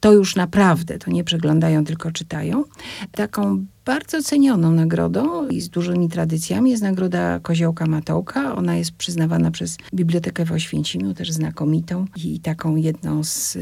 to 0.00 0.12
już 0.12 0.36
naprawdę, 0.36 0.98
to 0.98 1.10
nie 1.10 1.24
przeglądają, 1.24 1.84
tylko 1.84 2.12
czytają. 2.12 2.64
Taką 3.12 3.64
bardzo 3.84 4.22
cenioną 4.22 4.72
nagrodą 4.72 5.48
i 5.48 5.60
z 5.60 5.68
dużymi 5.68 6.08
tradycjami 6.08 6.70
jest 6.70 6.82
nagroda 6.82 7.40
Koziołka 7.40 7.86
Matołka. 7.86 8.56
Ona 8.56 8.76
jest 8.76 8.92
przyznawana 8.92 9.50
przez 9.50 9.78
Bibliotekę 9.94 10.44
w 10.44 10.52
Oświęcimiu, 10.52 11.14
też 11.14 11.32
znakomitą 11.32 12.06
i 12.16 12.40
taką 12.40 12.76
jedną 12.76 13.24
z 13.24 13.58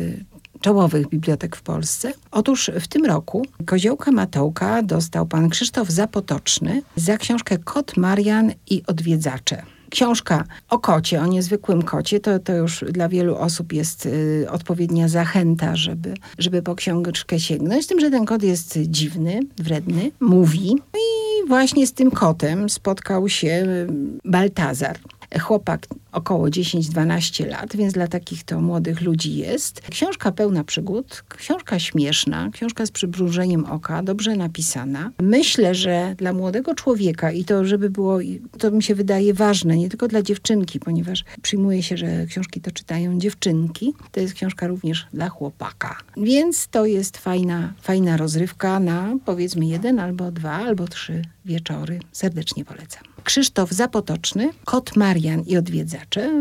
czołowych 0.62 1.08
bibliotek 1.08 1.56
w 1.56 1.62
Polsce. 1.62 2.12
Otóż 2.30 2.70
w 2.80 2.88
tym 2.88 3.04
roku 3.04 3.46
Koziołka 3.66 4.12
Matołka 4.12 4.82
dostał 4.82 5.26
pan 5.26 5.48
Krzysztof 5.48 5.88
Zapotoczny 5.88 6.82
za 6.96 7.18
książkę 7.18 7.58
Kot 7.58 7.96
Marian 7.96 8.52
i 8.70 8.82
Odwiedzacze. 8.86 9.62
książka 9.90 10.44
o 10.70 10.78
kocie, 10.78 11.20
o 11.20 11.26
niezwykłym 11.26 11.82
kocie, 11.82 12.20
to, 12.20 12.38
to 12.38 12.52
już 12.52 12.84
dla 12.90 13.08
wielu 13.08 13.36
osób 13.36 13.72
jest 13.72 14.06
y, 14.06 14.46
odpowiednia 14.50 15.08
zachęta, 15.08 15.76
żeby, 15.76 16.14
żeby 16.38 16.62
po 16.62 16.74
książkę 16.74 17.40
sięgnąć. 17.40 17.84
Z 17.84 17.86
tym, 17.86 18.00
że 18.00 18.10
ten 18.10 18.24
kot 18.24 18.42
jest 18.42 18.78
dziwny, 18.78 19.40
wredny, 19.56 20.10
mówi. 20.20 20.70
I 20.94 21.48
właśnie 21.48 21.86
z 21.86 21.92
tym 21.92 22.10
kotem 22.10 22.70
spotkał 22.70 23.28
się 23.28 23.48
y, 23.48 23.86
Baltazar. 24.24 24.98
Chłopak 25.40 25.86
około 26.12 26.46
10-12 26.46 27.46
lat, 27.46 27.76
więc 27.76 27.92
dla 27.92 28.08
takich 28.08 28.44
to 28.44 28.60
młodych 28.60 29.00
ludzi 29.00 29.36
jest. 29.36 29.80
Książka 29.80 30.32
pełna 30.32 30.64
przygód, 30.64 31.24
książka 31.28 31.78
śmieszna, 31.78 32.50
książka 32.52 32.86
z 32.86 32.90
przybrużeniem 32.90 33.64
oka, 33.64 34.02
dobrze 34.02 34.36
napisana. 34.36 35.10
Myślę, 35.20 35.74
że 35.74 36.14
dla 36.18 36.32
młodego 36.32 36.74
człowieka 36.74 37.32
i 37.32 37.44
to, 37.44 37.64
żeby 37.64 37.90
było, 37.90 38.18
to 38.58 38.70
mi 38.70 38.82
się 38.82 38.94
wydaje 38.94 39.34
ważne, 39.34 39.76
nie 39.76 39.88
tylko 39.88 40.08
dla 40.08 40.22
dziewczynki, 40.22 40.80
ponieważ 40.80 41.24
przyjmuje 41.42 41.82
się, 41.82 41.96
że 41.96 42.26
książki 42.26 42.60
to 42.60 42.70
czytają 42.70 43.18
dziewczynki, 43.18 43.94
to 44.12 44.20
jest 44.20 44.34
książka 44.34 44.66
również 44.66 45.06
dla 45.12 45.28
chłopaka. 45.28 45.98
Więc 46.16 46.68
to 46.68 46.86
jest 46.86 47.18
fajna, 47.18 47.72
fajna 47.82 48.16
rozrywka 48.16 48.80
na 48.80 49.16
powiedzmy 49.24 49.66
jeden 49.66 49.98
albo 49.98 50.32
dwa 50.32 50.52
albo 50.52 50.88
trzy 50.88 51.22
wieczory. 51.44 52.00
Serdecznie 52.12 52.64
polecam. 52.64 53.02
Krzysztof 53.24 53.70
Zapotoczny, 53.70 54.50
Kot 54.64 54.96
Marian 54.96 55.42
i 55.46 55.56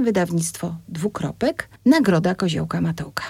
Wydawnictwo 0.03 0.75
Dwukropek, 0.87 1.69
Nagroda 1.85 2.35
Koziołka 2.35 2.81
Matołka. 2.81 3.23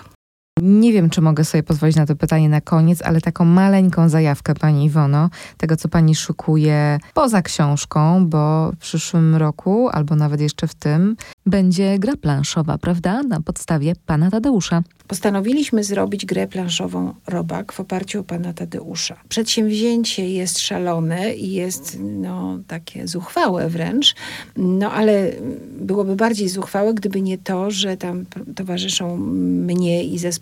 Nie 0.59 0.93
wiem, 0.93 1.09
czy 1.09 1.21
mogę 1.21 1.45
sobie 1.45 1.63
pozwolić 1.63 1.95
na 1.95 2.05
to 2.05 2.15
pytanie 2.15 2.49
na 2.49 2.61
koniec, 2.61 3.01
ale 3.01 3.21
taką 3.21 3.45
maleńką 3.45 4.09
zajawkę, 4.09 4.55
Pani 4.55 4.85
Iwono, 4.85 5.29
tego, 5.57 5.77
co 5.77 5.89
Pani 5.89 6.15
szukuje 6.15 6.99
poza 7.13 7.41
książką, 7.41 8.27
bo 8.27 8.71
w 8.71 8.77
przyszłym 8.77 9.35
roku, 9.35 9.89
albo 9.89 10.15
nawet 10.15 10.41
jeszcze 10.41 10.67
w 10.67 10.75
tym, 10.75 11.15
będzie 11.45 11.99
gra 11.99 12.17
planszowa, 12.17 12.77
prawda? 12.77 13.23
Na 13.23 13.41
podstawie 13.41 13.93
Pana 14.05 14.31
Tadeusza. 14.31 14.83
Postanowiliśmy 15.07 15.83
zrobić 15.83 16.25
grę 16.25 16.47
planszową 16.47 17.13
Robak 17.27 17.73
w 17.73 17.79
oparciu 17.79 18.19
o 18.19 18.23
Pana 18.23 18.53
Tadeusza. 18.53 19.15
Przedsięwzięcie 19.29 20.29
jest 20.29 20.59
szalone 20.59 21.35
i 21.35 21.51
jest 21.51 21.97
no, 21.99 22.59
takie 22.67 23.07
zuchwałe 23.07 23.69
wręcz, 23.69 24.15
no 24.57 24.91
ale 24.91 25.31
byłoby 25.79 26.15
bardziej 26.15 26.49
zuchwałe, 26.49 26.93
gdyby 26.93 27.21
nie 27.21 27.37
to, 27.37 27.71
że 27.71 27.97
tam 27.97 28.25
towarzyszą 28.55 29.17
mnie 29.17 30.03
i 30.03 30.19
zespołowi 30.19 30.40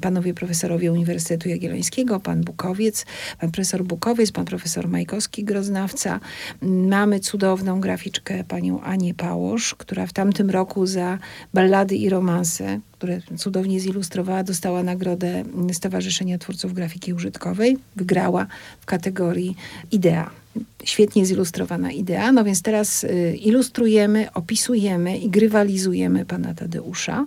panowie 0.00 0.34
profesorowie 0.34 0.92
Uniwersytetu 0.92 1.48
Jagiellońskiego, 1.48 2.20
pan 2.20 2.40
Bukowiec, 2.40 3.06
pan 3.40 3.50
profesor 3.50 3.84
Bukowiec, 3.84 4.32
pan 4.32 4.44
profesor 4.44 4.88
Majkowski, 4.88 5.44
groznawca. 5.44 6.20
Mamy 6.62 7.20
cudowną 7.20 7.80
graficzkę 7.80 8.44
panią 8.44 8.80
Anię 8.80 9.14
Pałosz, 9.14 9.74
która 9.74 10.06
w 10.06 10.12
tamtym 10.12 10.50
roku 10.50 10.86
za 10.86 11.18
ballady 11.54 11.96
i 11.96 12.08
romanse 12.08 12.80
które 13.02 13.20
cudownie 13.38 13.80
zilustrowała, 13.80 14.42
dostała 14.44 14.82
nagrodę 14.82 15.44
Stowarzyszenia 15.72 16.38
Twórców 16.38 16.72
Grafiki 16.72 17.12
Użytkowej. 17.12 17.78
Wygrała 17.96 18.46
w 18.80 18.86
kategorii 18.86 19.56
Idea. 19.92 20.41
Świetnie 20.84 21.26
zilustrowana 21.26 21.92
idea. 21.92 22.32
No 22.32 22.44
więc 22.44 22.62
teraz 22.62 23.04
y, 23.04 23.36
ilustrujemy, 23.40 24.32
opisujemy 24.34 25.18
i 25.18 25.30
grywalizujemy 25.30 26.24
pana 26.24 26.54
Tadeusza. 26.54 27.26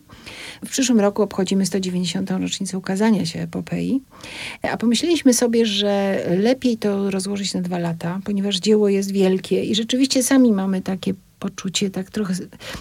W 0.66 0.70
przyszłym 0.70 1.00
roku 1.00 1.22
obchodzimy 1.22 1.66
190. 1.66 2.32
rocznicę 2.32 2.78
ukazania 2.78 3.26
się 3.26 3.40
epopei. 3.40 4.02
A 4.62 4.78
pomyśleliśmy 4.78 5.34
sobie, 5.34 5.66
że 5.66 6.24
lepiej 6.38 6.78
to 6.78 7.12
rozłożyć 7.12 7.54
na 7.54 7.62
dwa 7.62 7.80
lata, 7.80 8.20
ponieważ 8.26 8.60
dzieło 8.60 8.90
jest 8.90 9.12
wielkie 9.12 9.64
i 9.64 9.76
rzeczywiście 9.76 10.24
sami 10.24 10.52
mamy 10.52 10.82
takie 10.82 11.14
poczucie 11.46 11.90
tak 11.90 12.10
trochę, 12.12 12.34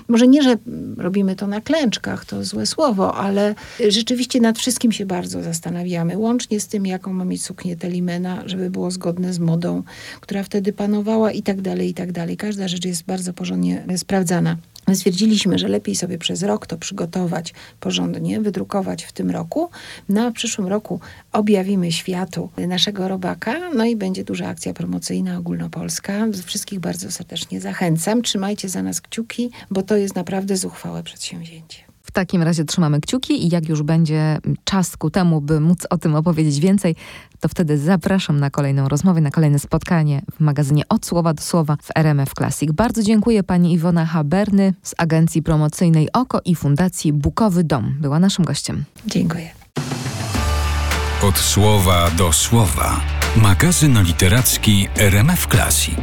może 0.09 0.29
nie, 0.29 0.43
że 0.43 0.57
robimy 0.97 1.37
to 1.37 1.47
na 1.47 1.61
klęczkach, 1.61 2.25
to 2.25 2.45
złe 2.45 2.67
słowo, 2.67 3.15
ale 3.15 3.55
rzeczywiście 3.89 4.41
nad 4.41 4.59
wszystkim 4.59 4.93
się 4.93 5.07
bardzo 5.07 5.43
zastanawiamy, 5.43 6.19
łącznie 6.19 6.61
z 6.61 6.67
tym, 6.67 6.87
jaką 6.87 7.13
ma 7.13 7.25
mieć 7.25 7.45
suknię 7.45 7.77
Telimena, 7.77 8.43
żeby 8.47 8.71
było 8.71 8.91
zgodne 8.91 9.35
z 9.35 9.39
modą, 9.39 9.83
która 10.21 10.43
wtedy 10.43 10.73
panowała 10.73 11.33
i 11.33 11.43
tak 11.43 11.61
dalej, 11.61 11.89
i 11.89 11.95
tak 11.95 12.13
dalej. 12.13 12.37
Każda 12.37 12.69
rzecz 12.69 12.85
jest 12.85 13.05
bardzo 13.05 13.33
porządnie 13.33 13.87
sprawdzana. 13.97 14.57
Stwierdziliśmy, 14.95 15.59
że 15.59 15.69
lepiej 15.69 15.95
sobie 15.97 16.19
przez 16.19 16.43
rok 16.43 16.67
to 16.67 16.79
przygotować 16.79 17.55
porządnie, 17.81 18.41
wydrukować 18.41 19.05
w 19.05 19.13
tym 19.13 19.31
roku. 19.31 19.71
No 20.09 20.23
a 20.23 20.31
w 20.31 20.35
przyszłym 20.35 20.69
roku 20.69 21.01
objawimy 21.33 21.93
światu 21.93 22.51
naszego 22.57 23.09
robaka, 23.09 23.71
no 23.75 23.85
i 23.85 23.97
będzie 23.97 24.25
duża 24.25 24.49
akcja 24.49 24.75
promocyjna 24.75 25.39
ogólnopolska. 25.39 26.27
Wszystkich 26.45 26.81
bardzo 26.81 27.11
serdecznie 27.11 27.61
zachęcam. 27.61 28.23
Trzymajcie 28.23 28.69
za 28.69 28.83
nas 28.83 29.01
kciuki, 29.01 29.51
bo 29.71 29.83
to 29.83 29.97
jest 29.97 30.15
naprawdę 30.15 30.57
zuchwałe 30.57 31.03
przedsięwzięcie. 31.03 31.94
W 32.15 32.23
takim 32.25 32.43
razie 32.43 32.65
trzymamy 32.65 33.01
kciuki 33.01 33.47
i 33.47 33.49
jak 33.49 33.69
już 33.69 33.83
będzie 33.83 34.39
czas 34.65 34.97
ku 34.97 35.11
temu, 35.11 35.41
by 35.41 35.61
móc 35.61 35.87
o 35.91 35.99
tym 35.99 36.15
opowiedzieć 36.15 36.61
więcej, 36.61 36.97
to 37.41 37.49
wtedy 37.49 37.79
zapraszam 37.79 38.41
na 38.41 38.51
kolejną 38.51 38.89
rozmowę, 38.89 39.21
na 39.21 39.31
kolejne 39.31 39.59
spotkanie 39.59 40.23
w 40.37 40.41
magazynie 40.41 40.83
Od 40.89 41.07
Słowa 41.07 41.35
do 41.35 41.43
Słowa 41.43 41.77
w 41.83 41.89
RMF 41.95 42.35
Classic. 42.35 42.73
Bardzo 42.73 43.03
dziękuję 43.03 43.43
pani 43.43 43.73
Iwona 43.73 44.07
Haberny 44.07 44.75
z 44.83 44.95
agencji 44.99 45.43
promocyjnej 45.43 46.13
OKO 46.13 46.41
i 46.45 46.55
Fundacji 46.55 47.13
Bukowy 47.13 47.65
Dom. 47.65 47.97
Była 48.01 48.19
naszym 48.19 48.45
gościem. 48.45 48.85
Dziękuję. 49.07 49.51
Od 51.23 51.39
Słowa 51.39 52.11
do 52.11 52.33
Słowa. 52.33 53.01
Magazyn 53.37 54.03
literacki 54.03 54.89
RMF 54.97 55.47
Classic. 55.47 55.95